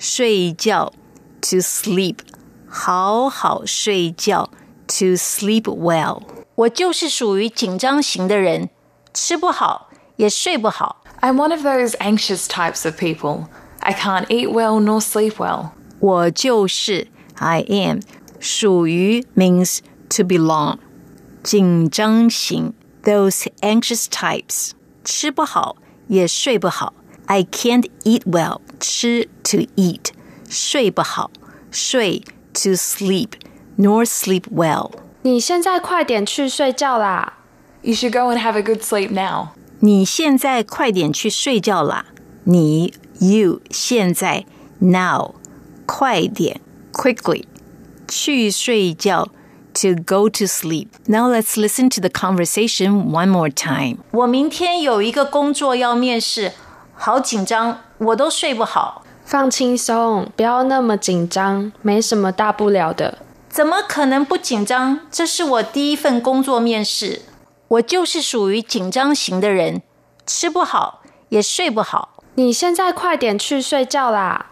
[0.00, 0.92] 睡觉，
[1.40, 2.18] to sleep，
[2.68, 4.50] 好好睡觉，
[4.86, 6.22] to sleep well。
[6.54, 8.70] 我就是属于紧张型的人，
[9.12, 11.02] 吃不好也睡不好。
[11.20, 13.46] I'm one of those anxious types of people.
[13.80, 15.70] I can't eat well nor sleep well.
[15.98, 18.00] 我就是 I am，
[18.38, 19.78] 属于 means
[20.10, 20.78] to belong，
[21.42, 24.72] 紧张型 those anxious types，
[25.04, 25.76] 吃不好
[26.08, 26.92] 也睡不好。
[27.26, 30.10] I can't eat well， 吃 to eat，
[30.48, 31.30] 睡不好，
[31.70, 33.30] 睡 to sleep
[33.78, 34.90] nor sleep well。
[35.22, 37.34] 你现在快点去睡觉啦！
[37.82, 39.48] You should go and have a good sleep now.
[39.80, 42.06] 你现在快点去睡觉啦！
[42.44, 44.46] 你 you 现在
[44.78, 45.34] now
[45.84, 46.60] 快点
[46.92, 47.44] quickly
[48.08, 49.28] 去睡觉
[49.74, 50.88] to go to sleep.
[51.06, 53.98] Now let's listen to the conversation one more time.
[54.12, 56.52] 我明天有一个工作要面试，
[56.94, 59.03] 好紧张， 我都睡不好。
[59.23, 63.19] 放轻松，不要那么紧张，没什么大不了的。
[63.47, 65.01] 怎么可能不紧张？
[65.11, 67.21] 这是我第一份工作面试，
[67.67, 69.81] 我就是属于紧张型的人，
[70.25, 72.23] 吃不好也睡不好。
[72.35, 74.47] 你现在快点去睡觉啦！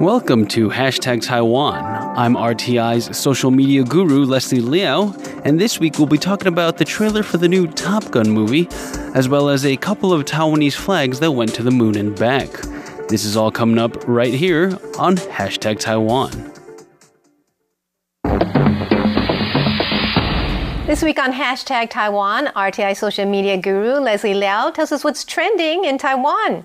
[0.00, 1.82] Welcome to Hashtag Taiwan.
[2.18, 6.84] I'm RTI's social media guru, Leslie Liao, and this week we'll be talking about the
[6.84, 8.68] trailer for the new Top Gun movie,
[9.14, 12.50] as well as a couple of Taiwanese flags that went to the moon and back.
[13.08, 16.30] This is all coming up right here on Hashtag Taiwan.
[20.86, 25.84] This week on hashtag Taiwan, RTI social media guru Leslie Liao tells us what's trending
[25.84, 26.64] in Taiwan.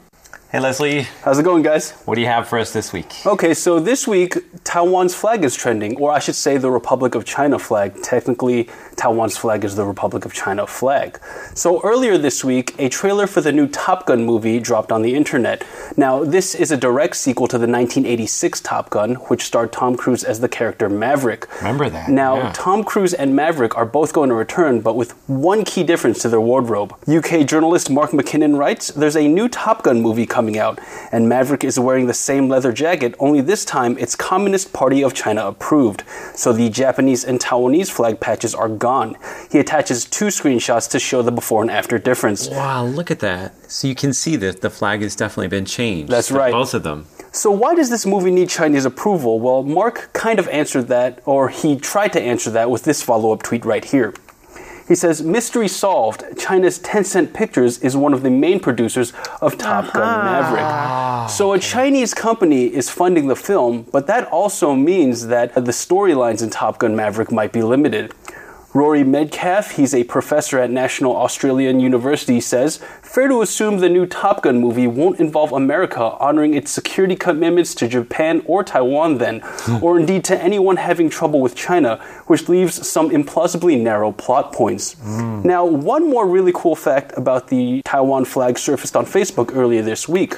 [0.51, 1.91] Hey, Leslie, How's it going, guys?
[2.03, 3.25] what do you have for us this week?
[3.25, 4.35] Okay, so this week,
[4.65, 8.01] Taiwan's flag is trending, or I should say the Republic of China flag.
[8.03, 11.21] Technically, Taiwan's flag is the Republic of China flag.
[11.55, 15.15] So earlier this week, a trailer for the new Top Gun movie dropped on the
[15.15, 15.63] internet.
[15.95, 20.25] Now, this is a direct sequel to the 1986 Top Gun, which starred Tom Cruise
[20.25, 21.47] as the character Maverick.
[21.59, 22.51] Remember that, Now, yeah.
[22.53, 26.27] Tom Cruise and Maverick are both going to return, but with one key difference to
[26.27, 26.93] their wardrobe.
[27.07, 30.79] UK journalist Mark MacKinnon writes There's a new Top Gun movie coming out,
[31.11, 35.13] and Maverick is wearing the same leather jacket, only this time it's Communist Party of
[35.13, 36.03] China approved.
[36.35, 39.15] So the Japanese and Taiwanese flag patches are gone.
[39.51, 42.49] He attaches two screenshots to show the before and after difference.
[42.49, 43.53] Wow, look at that.
[43.71, 46.11] So you can see that the flag has definitely been changed.
[46.11, 46.51] That's right.
[46.51, 47.07] Both of them.
[47.33, 49.39] So, why does this movie need Chinese approval?
[49.39, 53.31] Well, Mark kind of answered that, or he tried to answer that with this follow
[53.31, 54.13] up tweet right here.
[54.91, 56.25] He says, Mystery solved.
[56.37, 60.65] China's Tencent Pictures is one of the main producers of Top Gun Maverick.
[60.65, 65.71] Ah, so, a Chinese company is funding the film, but that also means that the
[65.71, 68.13] storylines in Top Gun Maverick might be limited.
[68.73, 74.05] Rory Medcalf, he's a professor at National Australian University, says fair to assume the new
[74.05, 79.43] Top Gun movie won't involve America honoring its security commitments to Japan or Taiwan, then,
[79.81, 84.93] or indeed to anyone having trouble with China, which leaves some implausibly narrow plot points.
[84.93, 85.41] Hmm.
[85.43, 90.07] Now, one more really cool fact about the Taiwan flag surfaced on Facebook earlier this
[90.07, 90.35] week.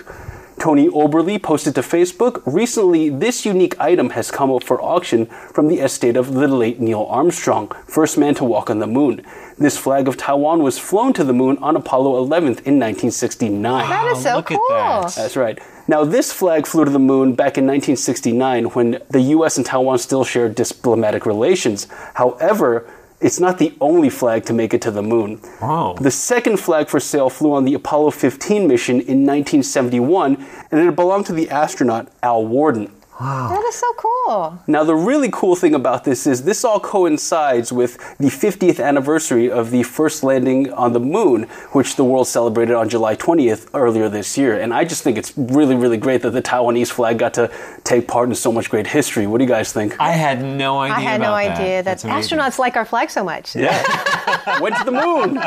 [0.64, 5.68] Tony Oberly posted to Facebook recently this unique item has come up for auction from
[5.68, 9.26] the estate of the late Neil Armstrong, first man to walk on the moon.
[9.58, 13.62] This flag of Taiwan was flown to the moon on Apollo 11th in 1969.
[13.62, 14.70] That is so look at cool.
[14.70, 15.14] that.
[15.14, 15.60] That's right.
[15.86, 19.98] Now, this flag flew to the moon back in 1969 when the US and Taiwan
[19.98, 21.88] still shared diplomatic relations.
[22.14, 22.90] However,
[23.24, 25.40] it's not the only flag to make it to the moon.
[25.62, 25.96] Wow.
[26.00, 30.36] The second flag for sale flew on the Apollo 15 mission in 1971,
[30.70, 32.92] and it belonged to the astronaut Al Worden.
[33.20, 34.60] That is so cool.
[34.68, 39.50] Now, the really cool thing about this is this all coincides with the 50th anniversary
[39.50, 44.10] of the first landing on the moon, which the world celebrated on July 20th earlier
[44.10, 44.60] this year.
[44.60, 47.52] And I just think it's really, really great that the Taiwanese flag got to
[47.84, 49.28] take part in so much great history.
[49.28, 49.96] What do you guys think?
[50.00, 50.96] I had no idea.
[50.96, 51.58] I had no about that.
[51.60, 52.38] idea that That's amazing.
[52.40, 53.56] astronauts like our flag so much.
[53.56, 53.82] Yeah.
[54.60, 55.40] Went to the moon!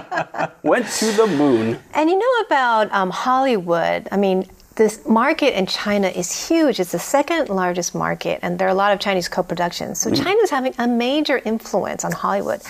[0.62, 1.79] Went to the moon.
[1.94, 4.09] And you know about um, Hollywood?
[4.11, 6.78] I mean, this market in China is huge.
[6.78, 9.98] It's the second largest market, and there are a lot of Chinese co productions.
[9.98, 10.22] So mm.
[10.22, 12.60] China is having a major influence on Hollywood.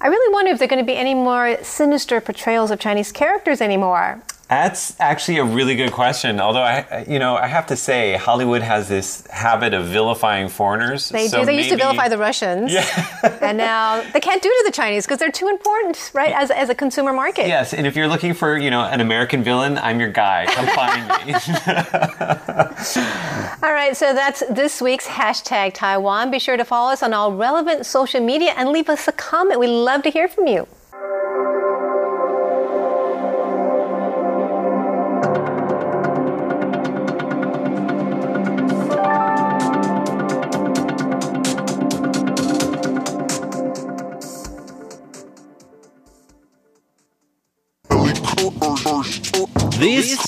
[0.00, 3.10] I really wonder if there are going to be any more sinister portrayals of Chinese
[3.10, 4.22] characters anymore.
[4.48, 6.40] That's actually a really good question.
[6.40, 11.10] Although I, you know, I have to say, Hollywood has this habit of vilifying foreigners.
[11.10, 11.46] They so do.
[11.46, 12.72] They used to vilify the Russians.
[12.72, 13.20] Yeah.
[13.42, 16.32] and now they can't do to the Chinese because they're too important, right?
[16.32, 17.46] As, as a consumer market.
[17.46, 20.46] Yes, and if you're looking for, you know, an American villain, I'm your guy.
[20.46, 21.34] Come find me.
[23.62, 26.30] All right, so that's this week's hashtag Taiwan.
[26.30, 29.60] Be sure to follow us on all relevant social media and leave us a comment.
[29.60, 30.66] We'd love to hear from you.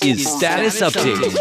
[0.02, 1.36] Is Status Update.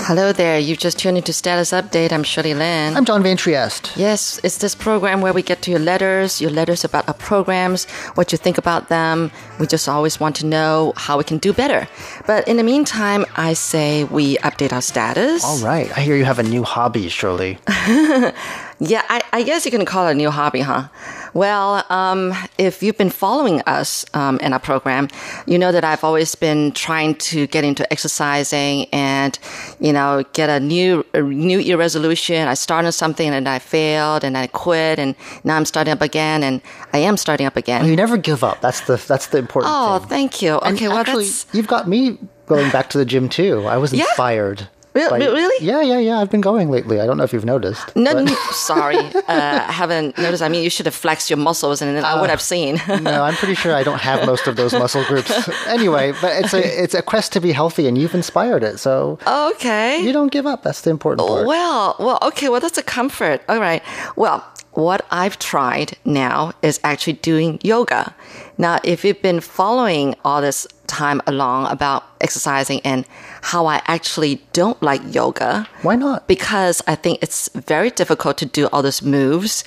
[0.00, 0.58] Hello there.
[0.58, 2.12] You've just tuned into Status Update.
[2.12, 2.96] I'm Shirley Lin.
[2.96, 3.94] I'm John Van Trieste.
[3.96, 7.84] Yes, it's this program where we get to your letters, your letters about our programs,
[8.14, 9.30] what you think about them.
[9.60, 11.86] We just always want to know how we can do better.
[12.26, 15.44] But in the meantime, I say we update our status.
[15.44, 15.90] All right.
[15.96, 17.58] I hear you have a new hobby, Shirley.
[18.80, 20.88] Yeah, I, I guess you can call it a new hobby, huh?
[21.34, 25.08] Well, um, if you've been following us um, in our program,
[25.46, 29.36] you know that I've always been trying to get into exercising and,
[29.80, 32.46] you know, get a new a new year resolution.
[32.48, 35.14] I started something and I failed and I quit and
[35.44, 36.62] now I'm starting up again and
[36.92, 37.84] I am starting up again.
[37.84, 38.60] You never give up.
[38.60, 40.08] That's the that's the important Oh, thing.
[40.08, 40.58] thank you.
[40.60, 43.66] And Okay, well actually, that's you've got me going back to the gym too.
[43.66, 44.04] I was Yeah?
[44.04, 44.68] inspired.
[44.94, 45.66] Re- by- re- really?
[45.66, 46.18] Yeah, yeah, yeah.
[46.18, 47.00] I've been going lately.
[47.00, 47.94] I don't know if you've noticed.
[47.94, 50.42] no, but- sorry, uh, I haven't noticed.
[50.42, 52.80] I mean, you should have flexed your muscles, and then I would have seen.
[53.02, 55.30] no, I'm pretty sure I don't have most of those muscle groups.
[55.66, 58.78] anyway, but it's a it's a quest to be healthy, and you've inspired it.
[58.78, 60.00] So okay.
[60.02, 60.62] you don't give up.
[60.62, 61.46] That's the important part.
[61.46, 63.42] Well, well, okay, well, that's a comfort.
[63.48, 63.82] All right.
[64.16, 68.14] Well, what I've tried now is actually doing yoga.
[68.58, 73.04] Now, if you've been following all this time along about exercising and
[73.42, 76.26] how I actually don't like yoga, Why not?
[76.26, 79.64] because I think it's very difficult to do all those moves.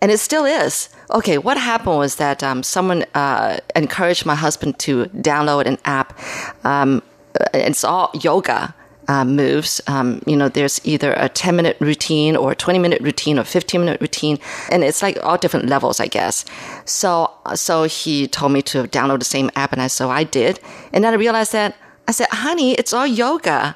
[0.00, 0.88] And it still is.
[1.10, 6.16] Okay, what happened was that um, someone uh, encouraged my husband to download an app.
[6.64, 7.02] Um,
[7.52, 8.74] it's all yoga.
[9.08, 9.80] Uh, moves.
[9.86, 13.44] Um, you know, there's either a 10 minute routine or a 20 minute routine or
[13.44, 14.38] 15 minute routine,
[14.70, 16.44] and it's like all different levels, I guess.
[16.84, 20.60] So, so he told me to download the same app, and I so I did,
[20.92, 21.74] and then I realized that
[22.06, 23.74] I said, "Honey, it's all yoga."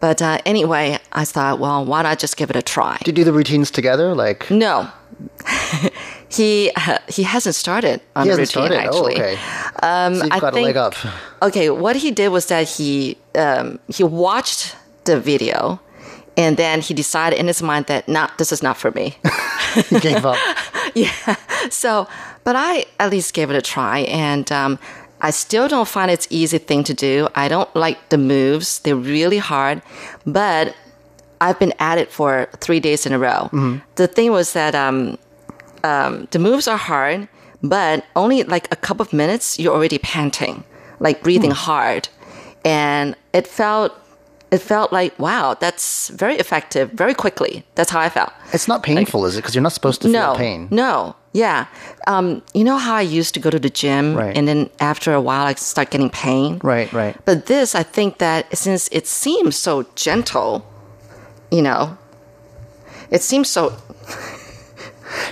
[0.00, 2.98] But uh, anyway, I thought, well, why not just give it a try?
[3.04, 4.16] Do you do the routines together?
[4.16, 4.90] Like No.
[6.30, 8.86] he uh, he hasn't started on he the hasn't routine started.
[8.86, 9.16] actually.
[9.16, 9.38] Oh, okay.
[9.82, 10.94] Um, so I got a think- leg up.
[11.42, 15.80] Okay, what he did was that he um, he watched the video,
[16.36, 19.16] and then he decided in his mind that not this is not for me.
[19.88, 20.36] He gave up.
[20.94, 21.36] yeah.
[21.70, 22.06] So,
[22.44, 24.78] but I at least gave it a try, and um,
[25.22, 27.26] I still don't find it's easy thing to do.
[27.34, 29.80] I don't like the moves; they're really hard.
[30.26, 30.74] But
[31.46, 32.30] I've been at it for
[32.64, 33.40] three days in a row.
[34.00, 34.98] The thing was that um,
[35.84, 37.28] um, the moves are hard,
[37.62, 40.64] but only like a couple of minutes, you're already panting,
[41.06, 42.08] like breathing hard,
[42.64, 43.92] and it felt.
[44.52, 47.64] It felt like wow, that's very effective, very quickly.
[47.74, 48.32] That's how I felt.
[48.52, 49.40] It's not painful, is it?
[49.40, 50.68] Because you're not supposed to no, feel pain.
[50.70, 51.64] No, yeah.
[52.06, 54.36] Um, you know how I used to go to the gym, Right.
[54.36, 56.60] and then after a while, I start getting pain.
[56.62, 57.16] Right, right.
[57.24, 60.52] But this, I think that since it seems so gentle,
[61.52, 61.96] you know,
[63.10, 63.76] it seems so.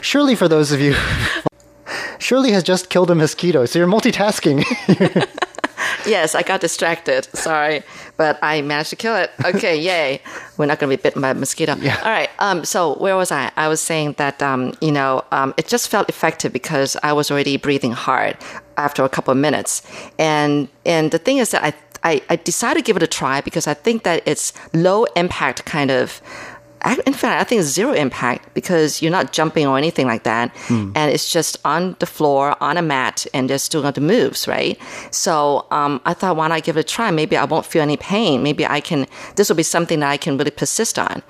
[0.03, 0.95] Surely, for those of you,
[2.19, 4.65] Shirley has just killed a mosquito, so you're multitasking.
[6.07, 7.25] Yes, I got distracted.
[7.37, 7.83] Sorry,
[8.17, 9.31] but I managed to kill it.
[9.45, 10.21] Okay, yay!
[10.57, 11.77] We're not going to be bitten by a mosquito.
[11.77, 11.97] Yeah.
[11.99, 12.31] All right.
[12.39, 12.65] Um.
[12.65, 13.51] So where was I?
[13.57, 14.75] I was saying that um.
[14.81, 15.25] You know.
[15.31, 15.55] Um.
[15.57, 18.37] It just felt effective because I was already breathing hard
[18.77, 19.83] after a couple of minutes,
[20.19, 21.73] and and the thing is that I
[22.03, 25.65] I, I decided to give it a try because I think that it's low impact
[25.65, 26.21] kind of.
[27.05, 30.51] In fact, I think it's zero impact because you're not jumping or anything like that,
[30.71, 34.79] and it's just on the floor on a mat, and there's still the moves, right?
[35.11, 37.11] So um, I thought, why not give it a try?
[37.11, 38.43] Maybe I won't feel any pain.
[38.43, 39.07] Maybe I can.
[39.37, 41.23] This will be something that I can really persist on,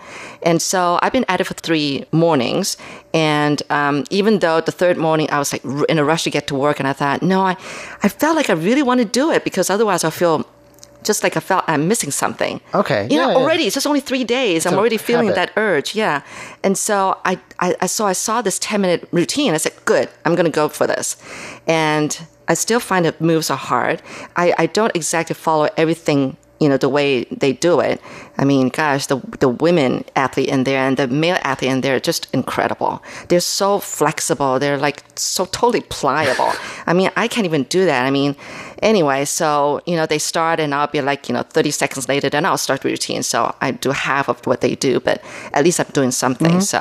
[0.45, 2.77] and so I've been at it for three mornings,
[3.13, 6.47] and um, even though the third morning I was like in a rush to get
[6.47, 7.57] to work, and I thought, no, I,
[8.05, 10.47] I felt like I really want to do it because otherwise I'll feel
[11.05, 12.61] just like I felt I'm missing something.
[12.75, 13.37] Okay, You know, yeah, yeah.
[13.37, 14.67] already it's just only three days.
[14.67, 15.55] I'm already feeling habit.
[15.55, 15.95] that urge.
[15.95, 16.23] Yeah.
[16.63, 19.55] And so I, I, I saw I saw this 10 minute routine.
[19.55, 21.17] I said, good, I'm gonna go for this.
[21.67, 24.03] And I still find that moves are hard.
[24.37, 28.01] I, I don't exactly follow everything you know, the way they do it.
[28.37, 31.97] I mean, gosh, the the women athlete in there and the male athlete in there
[31.97, 33.03] are just incredible.
[33.29, 34.59] They're so flexible.
[34.59, 36.53] They're like so totally pliable.
[36.91, 38.05] I mean, I can't even do that.
[38.05, 38.35] I mean,
[38.83, 42.29] anyway, so you know, they start and I'll be like, you know, 30 seconds later,
[42.31, 43.23] then I'll start the routine.
[43.23, 45.23] So I do half of what they do, but
[45.53, 46.61] at least I'm doing something.
[46.61, 46.81] So,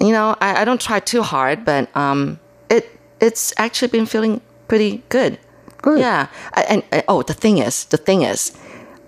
[0.00, 2.38] you know, I, I don't try too hard, but um,
[2.70, 2.84] it
[3.20, 5.38] it's actually been feeling pretty good.
[5.82, 5.98] Good.
[6.00, 6.26] Yeah.
[6.54, 8.52] I- And, and oh, the thing is, the thing is,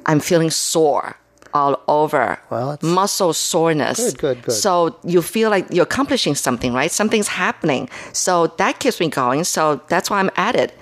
[0.06, 1.16] I'm feeling sore
[1.54, 2.38] all over.
[2.50, 3.98] Well, muscle soreness.
[4.12, 4.52] Good, good, good.
[4.52, 6.90] So you feel like you're accomplishing something, right?
[6.90, 7.88] Something's happening.
[8.12, 9.44] So that keeps me going.
[9.44, 10.74] So that's why I'm at it.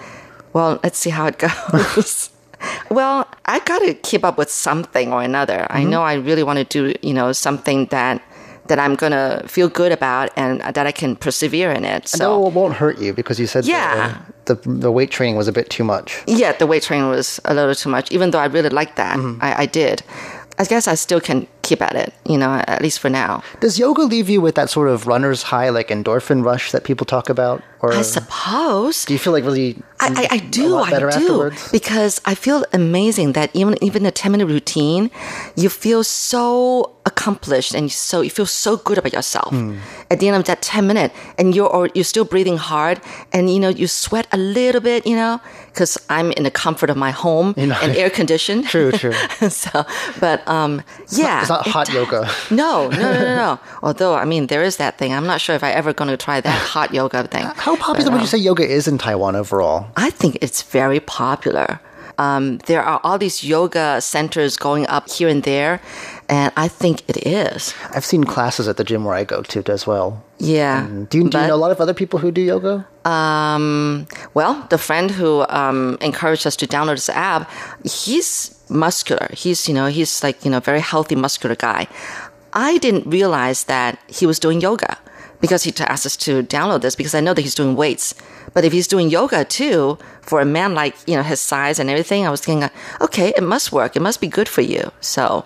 [0.55, 2.31] Well, let's see how it goes.
[2.91, 5.59] well, I got to keep up with something or another.
[5.59, 5.77] Mm-hmm.
[5.77, 8.23] I know I really want to do, you know, something that
[8.69, 11.95] that I'm gonna feel good about and that I can persevere in it.
[11.95, 14.19] And So that won't hurt you because you said Yeah.
[14.45, 16.23] the, the the weight training was a bit too much.
[16.29, 18.13] yeah, the weight training was a little too much.
[18.13, 19.43] Even though I really liked that, Mm-hmm.
[19.43, 20.05] I, I did.
[20.63, 23.43] I guess I still can keep at it, you know, at least for now.
[23.59, 27.05] Does yoga leave you with that sort of runner's high, like endorphin rush that people
[27.05, 27.63] talk about?
[27.81, 29.05] Or I suppose.
[29.05, 29.83] do you feel like really?
[29.99, 31.71] I, I, I do, I do, afterwards?
[31.73, 35.11] because I feel amazing that even even a ten minute routine,
[35.57, 36.95] you feel so
[37.27, 39.77] accomplished and so you feel so good about yourself Hmm.
[40.11, 43.01] at the end of that ten minute, and you're or you're still breathing hard,
[43.33, 45.41] and you know you sweat a little bit, you know,
[45.73, 48.67] because I'm in the comfort of my home You know, and air conditioned.
[48.67, 49.13] True, true.
[49.49, 49.85] so,
[50.21, 51.95] but um, yeah, it's not hot does.
[51.95, 52.29] yoga.
[52.51, 53.51] No, no, no, no, no.
[53.83, 55.13] Although I mean, there is that thing.
[55.17, 57.47] I'm not sure if I ever going to try that hot yoga thing.
[57.67, 59.87] How popular But, would um, you say yoga is in Taiwan overall?
[59.97, 61.69] I think it's very popular.
[62.23, 65.81] Um, there are all these yoga centers going up here and there,
[66.29, 67.75] and I think it is.
[67.95, 70.23] I've seen classes at the gym where I go to as well.
[70.39, 70.87] Yeah.
[70.87, 72.87] Do you, do you know a lot of other people who do yoga?
[73.05, 77.51] Um, well, the friend who um, encouraged us to download this app,
[77.85, 79.29] he's muscular.
[79.33, 81.89] He's, you know, he's like, you know, very healthy, muscular guy.
[82.53, 84.99] I didn't realize that he was doing yoga
[85.43, 88.15] because he asked us to download this because I know that he's doing weights.
[88.55, 91.91] But if he's doing yoga too, for a man like, you know, his size and
[91.91, 92.71] everything, I was thinking,
[93.01, 93.97] okay, it must work.
[93.97, 94.91] It must be good for you.
[95.01, 95.45] So,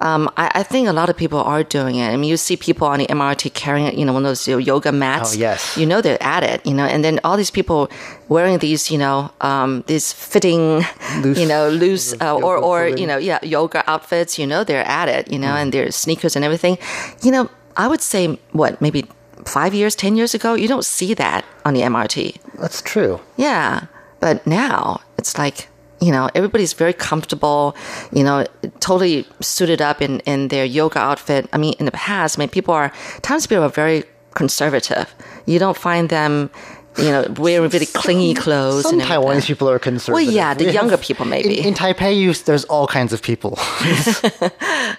[0.00, 2.08] um, I, I think a lot of people are doing it.
[2.08, 4.90] I mean, you see people on the MRT carrying, you know, one of those yoga
[4.92, 5.34] mats.
[5.34, 5.76] Oh, yes.
[5.76, 7.90] You know they're at it, you know, and then all these people
[8.28, 10.82] wearing these, you know, um, these fitting,
[11.20, 12.98] Loose- you know, loose uh, or or clothing.
[12.98, 14.38] you know, yeah, yoga outfits.
[14.38, 16.78] You know, they're at it, you know, and their sneakers and everything.
[17.22, 19.06] You know, I would say what maybe
[19.44, 22.36] five years, ten years ago, you don't see that on the MRT.
[22.58, 23.20] That's true.
[23.36, 23.86] Yeah.
[24.20, 25.68] But now it's like,
[26.00, 27.74] you know, everybody's very comfortable,
[28.12, 28.46] you know,
[28.80, 31.48] totally suited up in, in their yoga outfit.
[31.52, 32.92] I mean, in the past, I mean, people are,
[33.22, 34.04] times people are very
[34.34, 35.14] conservative.
[35.46, 36.50] You don't find them,
[36.98, 38.88] you know, wearing really clingy clothes.
[38.88, 39.00] Some.
[39.00, 40.26] Taiwanese people are conservative.
[40.26, 41.58] Well, yeah, the We younger have- people maybe.
[41.60, 43.58] In, in Taipei, you, there's all kinds of people.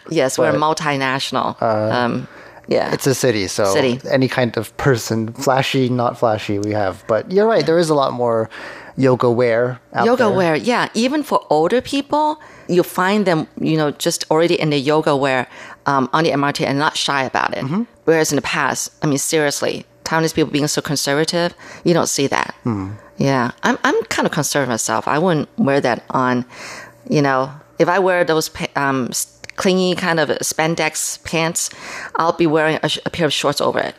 [0.10, 1.62] yes, we're but- multinational.
[1.62, 2.28] um,
[2.72, 2.94] yeah.
[2.94, 4.00] It's a city, so City.
[4.10, 7.04] any kind of person, flashy, not flashy, we have.
[7.08, 8.50] But you're right, there is a lot more
[8.98, 10.38] yoga wear out yoga there.
[10.38, 10.88] wear, yeah.
[10.94, 15.48] Even for older people, you find them, you know, just already in the yoga wear
[15.86, 17.64] um, on the MRT and not shy about it.
[17.66, 17.84] Mm-hmm.
[18.06, 21.54] Whereas in the past, I mean, seriously, Taiwanese people being so conservative,
[21.84, 22.56] you don't see that.
[22.64, 22.92] Hmm.
[23.18, 25.08] Yeah, I'm I'm kind of conservative myself.
[25.08, 26.46] I wouldn't wear that on,
[27.08, 29.12] you know, if I wear those um,
[29.62, 31.70] clingy kind of spandex pants,
[32.16, 33.94] I'll be wearing a, sh- a pair of shorts over it.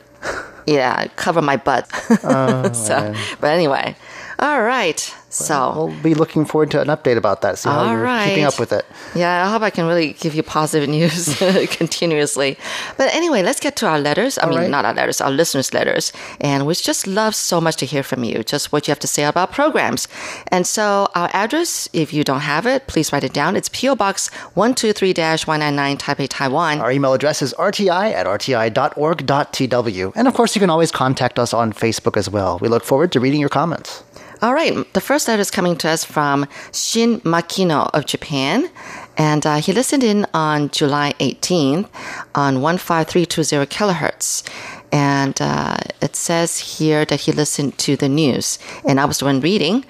[0.67, 1.89] Yeah, cover my butt.
[2.25, 3.95] Oh, so, but anyway,
[4.41, 5.15] all right.
[5.33, 8.45] So We'll be looking forward to an update about that, see how All you're keeping
[8.45, 8.85] up with it.
[9.14, 11.39] Yeah, I hope I can really give you positive news
[11.70, 12.59] continuously.
[12.99, 14.39] But anyway, let's get to our letters.
[14.39, 14.70] I mean, right.
[14.70, 16.12] not our letters, our listeners' letters.
[16.41, 19.07] And we just love so much to hear from you, just what you have to
[19.07, 20.07] say about programs.
[20.49, 23.57] And so our address, if you don't have it, please write it down.
[23.57, 23.97] It's P.O.
[23.97, 26.80] Box 123-199 Taipei, Taiwan.
[26.80, 30.12] Our email address is rti at rti.org.tw.
[30.14, 32.59] And of course, you can always contact us on Facebook as well.
[32.61, 34.05] We look forward to reading your comments.
[34.43, 34.93] All right.
[34.93, 38.68] The first letter is coming to us from Shin Makino of Japan.
[39.16, 41.88] And uh, he listened in on July 18th
[42.34, 44.43] on 15320 kilohertz.
[44.90, 48.59] And uh, it says here that he listened to the news.
[48.84, 49.84] And I was the one reading.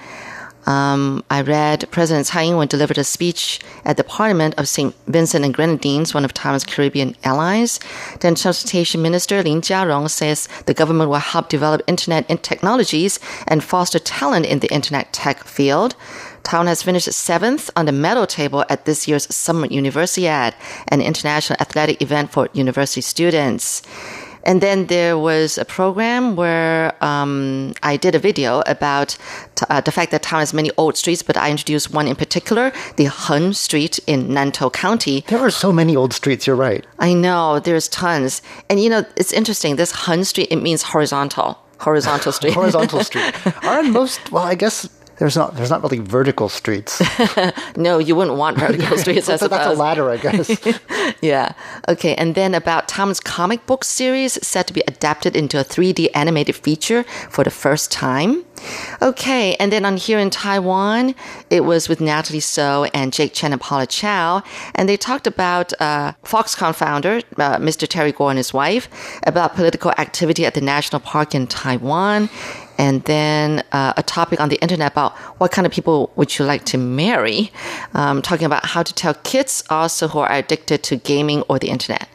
[0.67, 4.95] Um, I read President Tsai Ing-wen delivered a speech at the Parliament of St.
[5.07, 7.81] Vincent and Grenadines, one of Taiwan's Caribbean allies.
[8.21, 13.65] Then Transportation Minister Lin Jiarong says the government will help develop internet and technologies and
[13.65, 15.97] foster talent in the internet tech field.
[16.43, 20.55] Taiwan has finished seventh on the medal table at this year's Summer Universiade,
[20.89, 23.83] an international athletic event for university students.
[24.45, 29.16] And then there was a program where um, I did a video about
[29.55, 32.16] t- uh, the fact that town has many old streets, but I introduced one in
[32.16, 35.24] particular, the Hun Street in Nantou County.
[35.28, 36.84] There are so many old streets, you're right.
[36.99, 38.43] I know, there's tons.
[38.68, 39.76] And you know, it's interesting.
[39.76, 41.59] This Hun Street, it means horizontal.
[41.78, 42.55] Horizontal street.
[42.55, 43.34] Horizontal street.
[43.64, 44.88] Aren't most, well, I guess
[45.23, 47.01] there's not there's not really vertical streets.
[47.77, 50.51] no, you wouldn't want vertical streets, I That's a ladder, I guess.
[51.23, 51.53] yeah.
[51.89, 52.16] Okay.
[52.16, 56.57] And then about Tom's comic book series set to be adapted into a 3D animated
[56.57, 58.45] feature for the first time.
[59.01, 59.55] Okay.
[59.61, 61.14] And then on here in Taiwan,
[61.51, 64.43] it was with Natalie So and Jake Chen and Paula Chow.
[64.75, 67.87] And they talked about uh, Foxconn founder, uh, Mr.
[67.87, 68.89] Terry Gou and his wife,
[69.25, 72.29] about political activity at the national park in Taiwan.
[72.79, 76.45] And then uh, a topic on the internet about what kind of people would you
[76.45, 77.53] like to marry,
[77.95, 81.68] um, talking about how to tell kids also who are addicted to gaming or the
[81.68, 82.09] internet.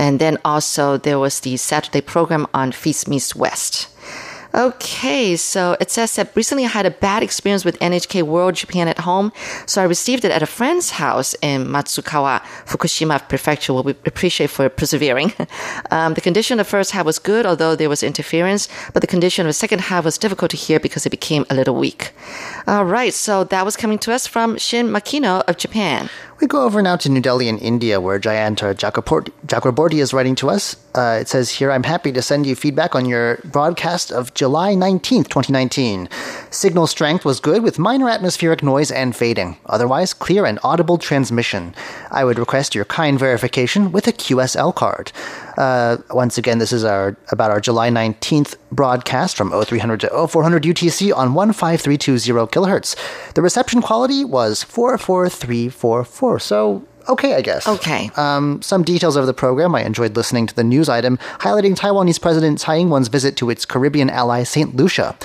[0.00, 3.88] And then also there was the Saturday program on Feast Meets West.
[4.54, 8.86] Okay, so it says that recently I had a bad experience with NHK World Japan
[8.86, 9.32] at home,
[9.66, 13.72] so I received it at a friend's house in Matsukawa, Fukushima Prefecture.
[13.72, 15.32] Well, we appreciate for persevering.
[15.90, 19.06] Um, the condition of the first half was good, although there was interference, but the
[19.06, 22.12] condition of the second half was difficult to hear because it became a little weak.
[22.66, 26.08] All right, so that was coming to us from Shin Makino of Japan.
[26.42, 30.50] We go over now to New Delhi in India, where Jayanta Chakraborty is writing to
[30.50, 30.74] us.
[30.92, 34.74] Uh, it says here, I'm happy to send you feedback on your broadcast of July
[34.74, 36.08] 19th, 2019.
[36.50, 39.56] Signal strength was good with minor atmospheric noise and fading.
[39.66, 41.76] Otherwise, clear and audible transmission.
[42.10, 45.12] I would request your kind verification with a QSL card.
[45.56, 50.62] Uh, once again, this is our about our July 19th broadcast from 0300 to 0400
[50.62, 52.96] UTC on 15320 kilohertz.
[53.34, 56.38] The reception quality was 44344.
[56.38, 57.66] So, okay, I guess.
[57.66, 58.10] Okay.
[58.16, 59.74] Um, some details of the program.
[59.74, 63.64] I enjoyed listening to the news item highlighting Taiwanese President Tsai Ing-wen's visit to its
[63.64, 64.74] Caribbean ally St.
[64.76, 65.16] Lucia.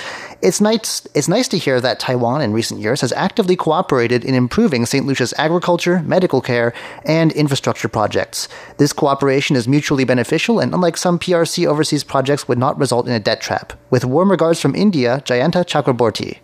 [0.41, 4.36] It's nice, it's nice to hear that Taiwan in recent years has actively cooperated in
[4.36, 5.05] improving St.
[5.05, 6.73] Lucia's agriculture, medical care,
[7.05, 8.47] and infrastructure projects.
[8.78, 13.13] This cooperation is mutually beneficial and unlike some PRC overseas projects would not result in
[13.13, 13.73] a debt trap.
[13.89, 16.38] With warm regards from India, Jayanta Chakraborty.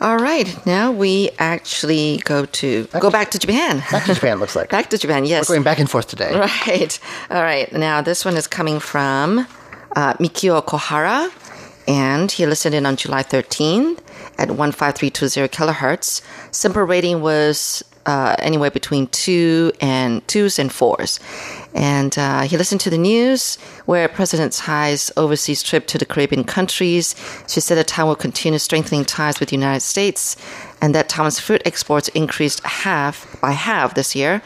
[0.00, 3.82] All right, now we actually go to go back to Japan.
[3.90, 4.70] Back to Japan, looks like.
[4.76, 5.48] Back to Japan, yes.
[5.48, 6.38] We're going back and forth today.
[6.38, 6.98] Right.
[7.30, 7.72] All right.
[7.72, 9.46] Now, this one is coming from
[9.94, 11.30] uh, Mikio Kohara,
[11.88, 13.98] and he listened in on July 13th
[14.38, 16.20] at 15320 kilohertz.
[16.50, 21.20] SINPO rating was uh, anywhere between two and twos and fours.
[21.74, 26.44] And uh, he listened to the news where President Tsai's overseas trip to the Caribbean
[26.44, 27.14] countries.
[27.48, 30.36] She said that Taiwan will continue strengthening ties with the United States
[30.80, 34.40] and that Taiwan's fruit exports increased half by half this year.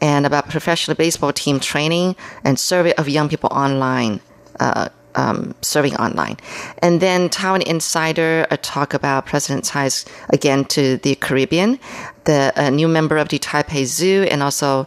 [0.00, 4.20] And about professional baseball team training and survey of young people online.
[4.60, 6.36] Uh, um, serving online.
[6.78, 11.78] And then Taiwan Insider uh, talk about President Tsai's again to the Caribbean,
[12.24, 14.86] the uh, new member of the Taipei Zoo, and also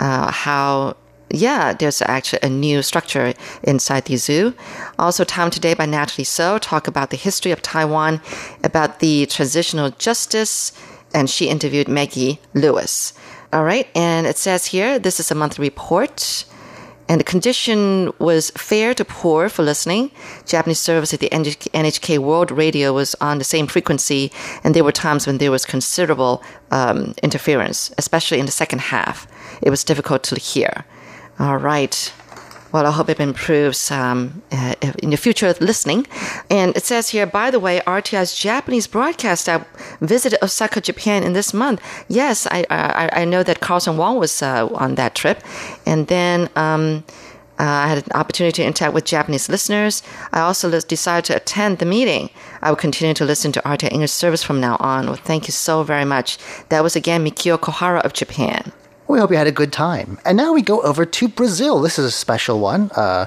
[0.00, 0.96] uh, how
[1.30, 4.54] yeah, there's actually a new structure inside the zoo.
[4.98, 8.20] Also, Time Today by Natalie So talk about the history of Taiwan,
[8.62, 10.72] about the transitional justice,
[11.12, 13.12] and she interviewed Maggie Lewis.
[13.52, 16.44] All right, and it says here this is a monthly report.
[17.08, 20.10] And the condition was fair to poor for listening.
[20.44, 24.32] Japanese service at the NHK World Radio was on the same frequency,
[24.64, 29.26] and there were times when there was considerable um, interference, especially in the second half.
[29.62, 30.84] It was difficult to hear.
[31.38, 32.12] All right.
[32.76, 36.06] Well, I hope it improves um, uh, in the future listening.
[36.50, 39.66] And it says here, by the way, RTI's Japanese broadcast app
[40.02, 41.80] visited Osaka, Japan in this month.
[42.06, 45.42] Yes, I I, I know that Carlson Wong was uh, on that trip.
[45.86, 47.04] And then um,
[47.58, 50.02] uh, I had an opportunity to interact with Japanese listeners.
[50.34, 52.28] I also decided to attend the meeting.
[52.60, 55.06] I will continue to listen to RTI English service from now on.
[55.06, 56.36] Well, thank you so very much.
[56.68, 58.72] That was again Mikio Kohara of Japan.
[59.08, 60.18] We hope you had a good time.
[60.24, 61.80] And now we go over to Brazil.
[61.80, 62.90] This is a special one.
[62.92, 63.26] Uh,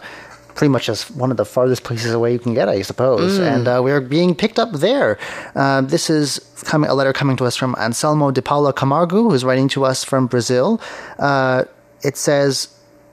[0.55, 3.37] pretty much as one of the farthest places away you can get, I suppose.
[3.37, 5.17] And uh, we're being picked up there.
[5.55, 9.45] Uh, this is coming, a letter coming to us from Anselmo de Paula Camargo, who's
[9.45, 10.81] writing to us from Brazil.
[11.17, 11.63] Uh,
[12.03, 12.67] it says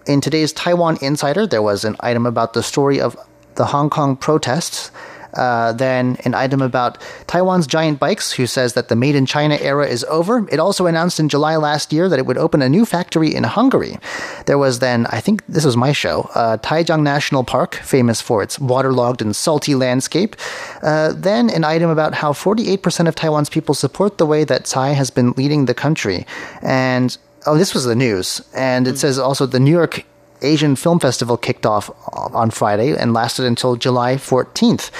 [0.06, 3.16] in today's Taiwan Insider, there was an item about the story of
[3.54, 4.90] the Hong Kong protests.
[5.34, 9.56] Uh, then an item about Taiwan's giant bikes, who says that the made in China
[9.56, 10.48] era is over.
[10.50, 13.44] It also announced in July last year that it would open a new factory in
[13.44, 13.98] Hungary.
[14.46, 18.42] There was then, I think this was my show, uh, Taijiang National Park, famous for
[18.42, 20.36] its waterlogged and salty landscape.
[20.82, 24.90] Uh, then an item about how 48% of Taiwan's people support the way that Tsai
[24.90, 26.26] has been leading the country.
[26.62, 27.16] And
[27.46, 28.42] oh, this was the news.
[28.54, 30.04] And it says also the New York
[30.42, 34.90] Asian Film Festival kicked off on Friday and lasted until July 14th.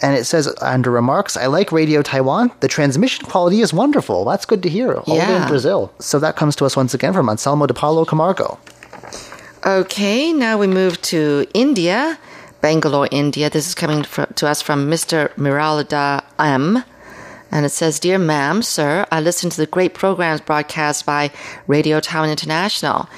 [0.00, 2.52] And it says under remarks, I like Radio Taiwan.
[2.60, 4.24] The transmission quality is wonderful.
[4.24, 4.94] That's good to hear.
[4.94, 5.92] All way in Brazil.
[5.98, 8.58] So that comes to us once again from Anselmo de Paulo Camargo.
[9.66, 12.16] Okay, now we move to India,
[12.60, 13.50] Bangalore, India.
[13.50, 15.30] This is coming to us from Mr.
[15.34, 16.84] Miralda M.
[17.50, 21.32] And it says, Dear ma'am, sir, I listen to the great programs broadcast by
[21.66, 23.08] Radio Taiwan International.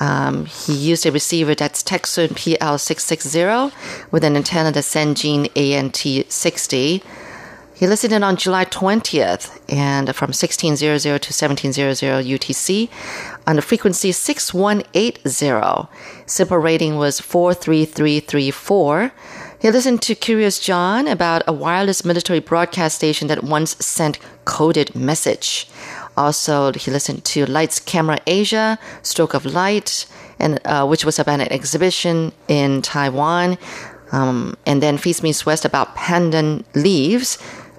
[0.00, 3.72] Um, he used a receiver that's Tecsun PL660
[4.10, 7.02] with an antenna that's Senjin ANT60.
[7.74, 12.90] He listened in on July 20th and from 1600 to 1700 UTC
[13.46, 15.88] on the frequency 6180.
[16.26, 19.12] SINPO rating was 43334.
[19.60, 24.94] He listened to Curious John about a wireless military broadcast station that once sent coded
[24.94, 25.66] message.
[26.20, 30.04] Also, he listened to Lights Camera Asia, Stroke of Light,
[30.38, 33.56] and uh, which was about an exhibition in Taiwan.
[34.12, 37.38] Um, and then Feast Meets West about pandan leaves,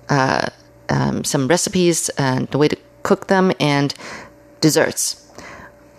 [0.10, 0.50] uh,
[0.90, 3.94] um, some recipes and the way to cook them, and
[4.60, 5.18] desserts.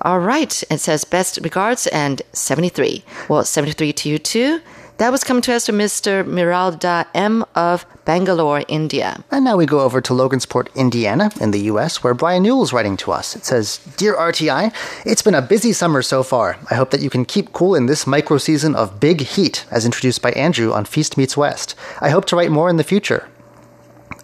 [0.00, 3.04] All right, it says best regards and 73.
[3.28, 4.60] Well, 73 to you too.
[4.98, 6.22] That was coming to us from Mr.
[6.24, 7.44] Miralda M.
[7.54, 9.24] of Bangalore, India.
[9.30, 12.72] And now we go over to Logansport, Indiana, in the US, where Brian Newell is
[12.72, 13.34] writing to us.
[13.34, 14.72] It says, Dear RTI,
[15.04, 16.58] it's been a busy summer so far.
[16.70, 19.84] I hope that you can keep cool in this micro season of big heat, as
[19.84, 21.74] introduced by Andrew on Feast Meets West.
[22.00, 23.28] I hope to write more in the future.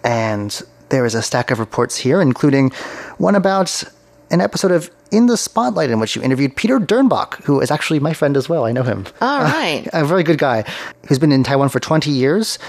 [0.03, 2.69] And there is a stack of reports here, including
[3.17, 3.83] one about
[4.31, 7.99] an episode of In the Spotlight in which you interviewed Peter Dernbach, who is actually
[7.99, 8.65] my friend as well.
[8.65, 9.05] I know him.
[9.21, 9.87] All right.
[9.93, 10.63] a very good guy
[11.07, 12.59] who's been in Taiwan for 20 years,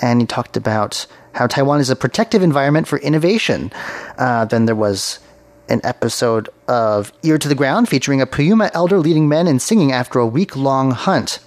[0.00, 3.70] and he talked about how Taiwan is a protective environment for innovation.
[4.18, 5.20] Uh, then there was
[5.68, 9.92] an episode of Ear to the Ground featuring a Puyuma elder leading men in singing
[9.92, 11.38] after a week long hunt.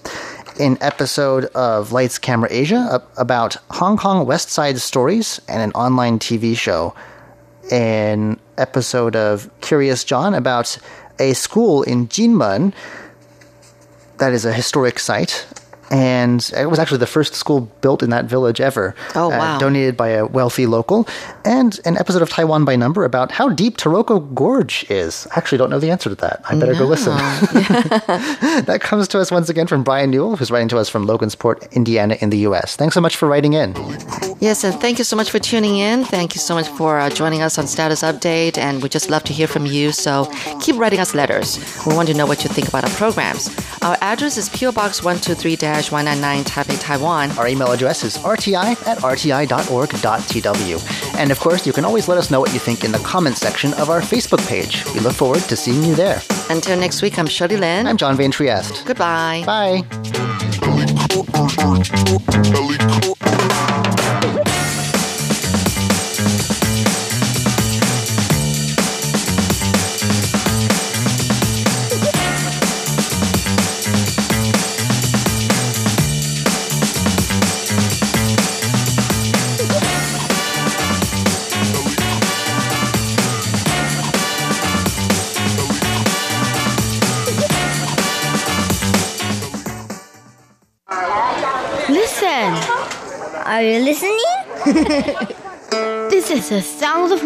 [0.58, 6.18] An episode of Lights Camera Asia about Hong Kong West Side stories and an online
[6.20, 6.94] TV show.
[7.70, 10.78] An episode of Curious John about
[11.18, 12.72] a school in Jinmen
[14.18, 15.46] that is a historic site.
[15.94, 18.96] And it was actually the first school built in that village ever.
[19.14, 19.58] Oh, wow.
[19.58, 21.06] donated by a wealthy local.
[21.44, 25.28] And an episode of Taiwan by Number about how deep Taroko Gorge is.
[25.30, 26.42] I actually don't know the answer to that.
[26.50, 27.12] I better go listen.
[27.16, 31.70] that comes to us once again from Brian Newell, who's writing to us from Logansport,
[31.70, 32.74] Indiana, in the U.S.
[32.74, 33.74] Thanks so much for writing in.
[34.40, 36.04] Yes, and thank you so much for tuning in.
[36.04, 39.22] Thank you so much for uh, joining us on Status Update, and we just love
[39.24, 39.92] to hear from you.
[39.92, 40.28] So
[40.60, 41.58] keep writing us letters.
[41.86, 43.48] We want to know what you think about our programs.
[43.82, 45.04] Our address is PO Box
[45.90, 47.30] 123-199 Taipei, Taiwan.
[47.32, 48.54] Our email address is rti
[48.86, 50.78] at rti.org.tw.
[51.18, 53.36] And of course, you can always let us know what you think in the comment
[53.36, 54.84] section of our Facebook page.
[54.94, 56.20] We look forward to seeing you there.
[56.50, 57.86] Until next week, I'm Shirley Lin.
[57.86, 58.84] I'm John Van Trieste.
[58.84, 59.42] Goodbye.
[59.46, 59.82] Bye.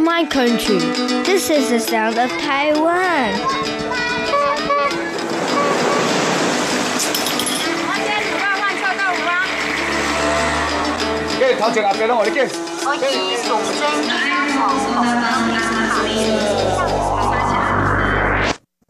[0.09, 0.79] My country.
[1.29, 3.31] This is the sound of Taiwan.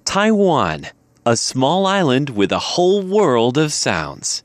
[0.04, 0.86] Taiwan,
[1.26, 4.44] a small island with a whole world of sounds.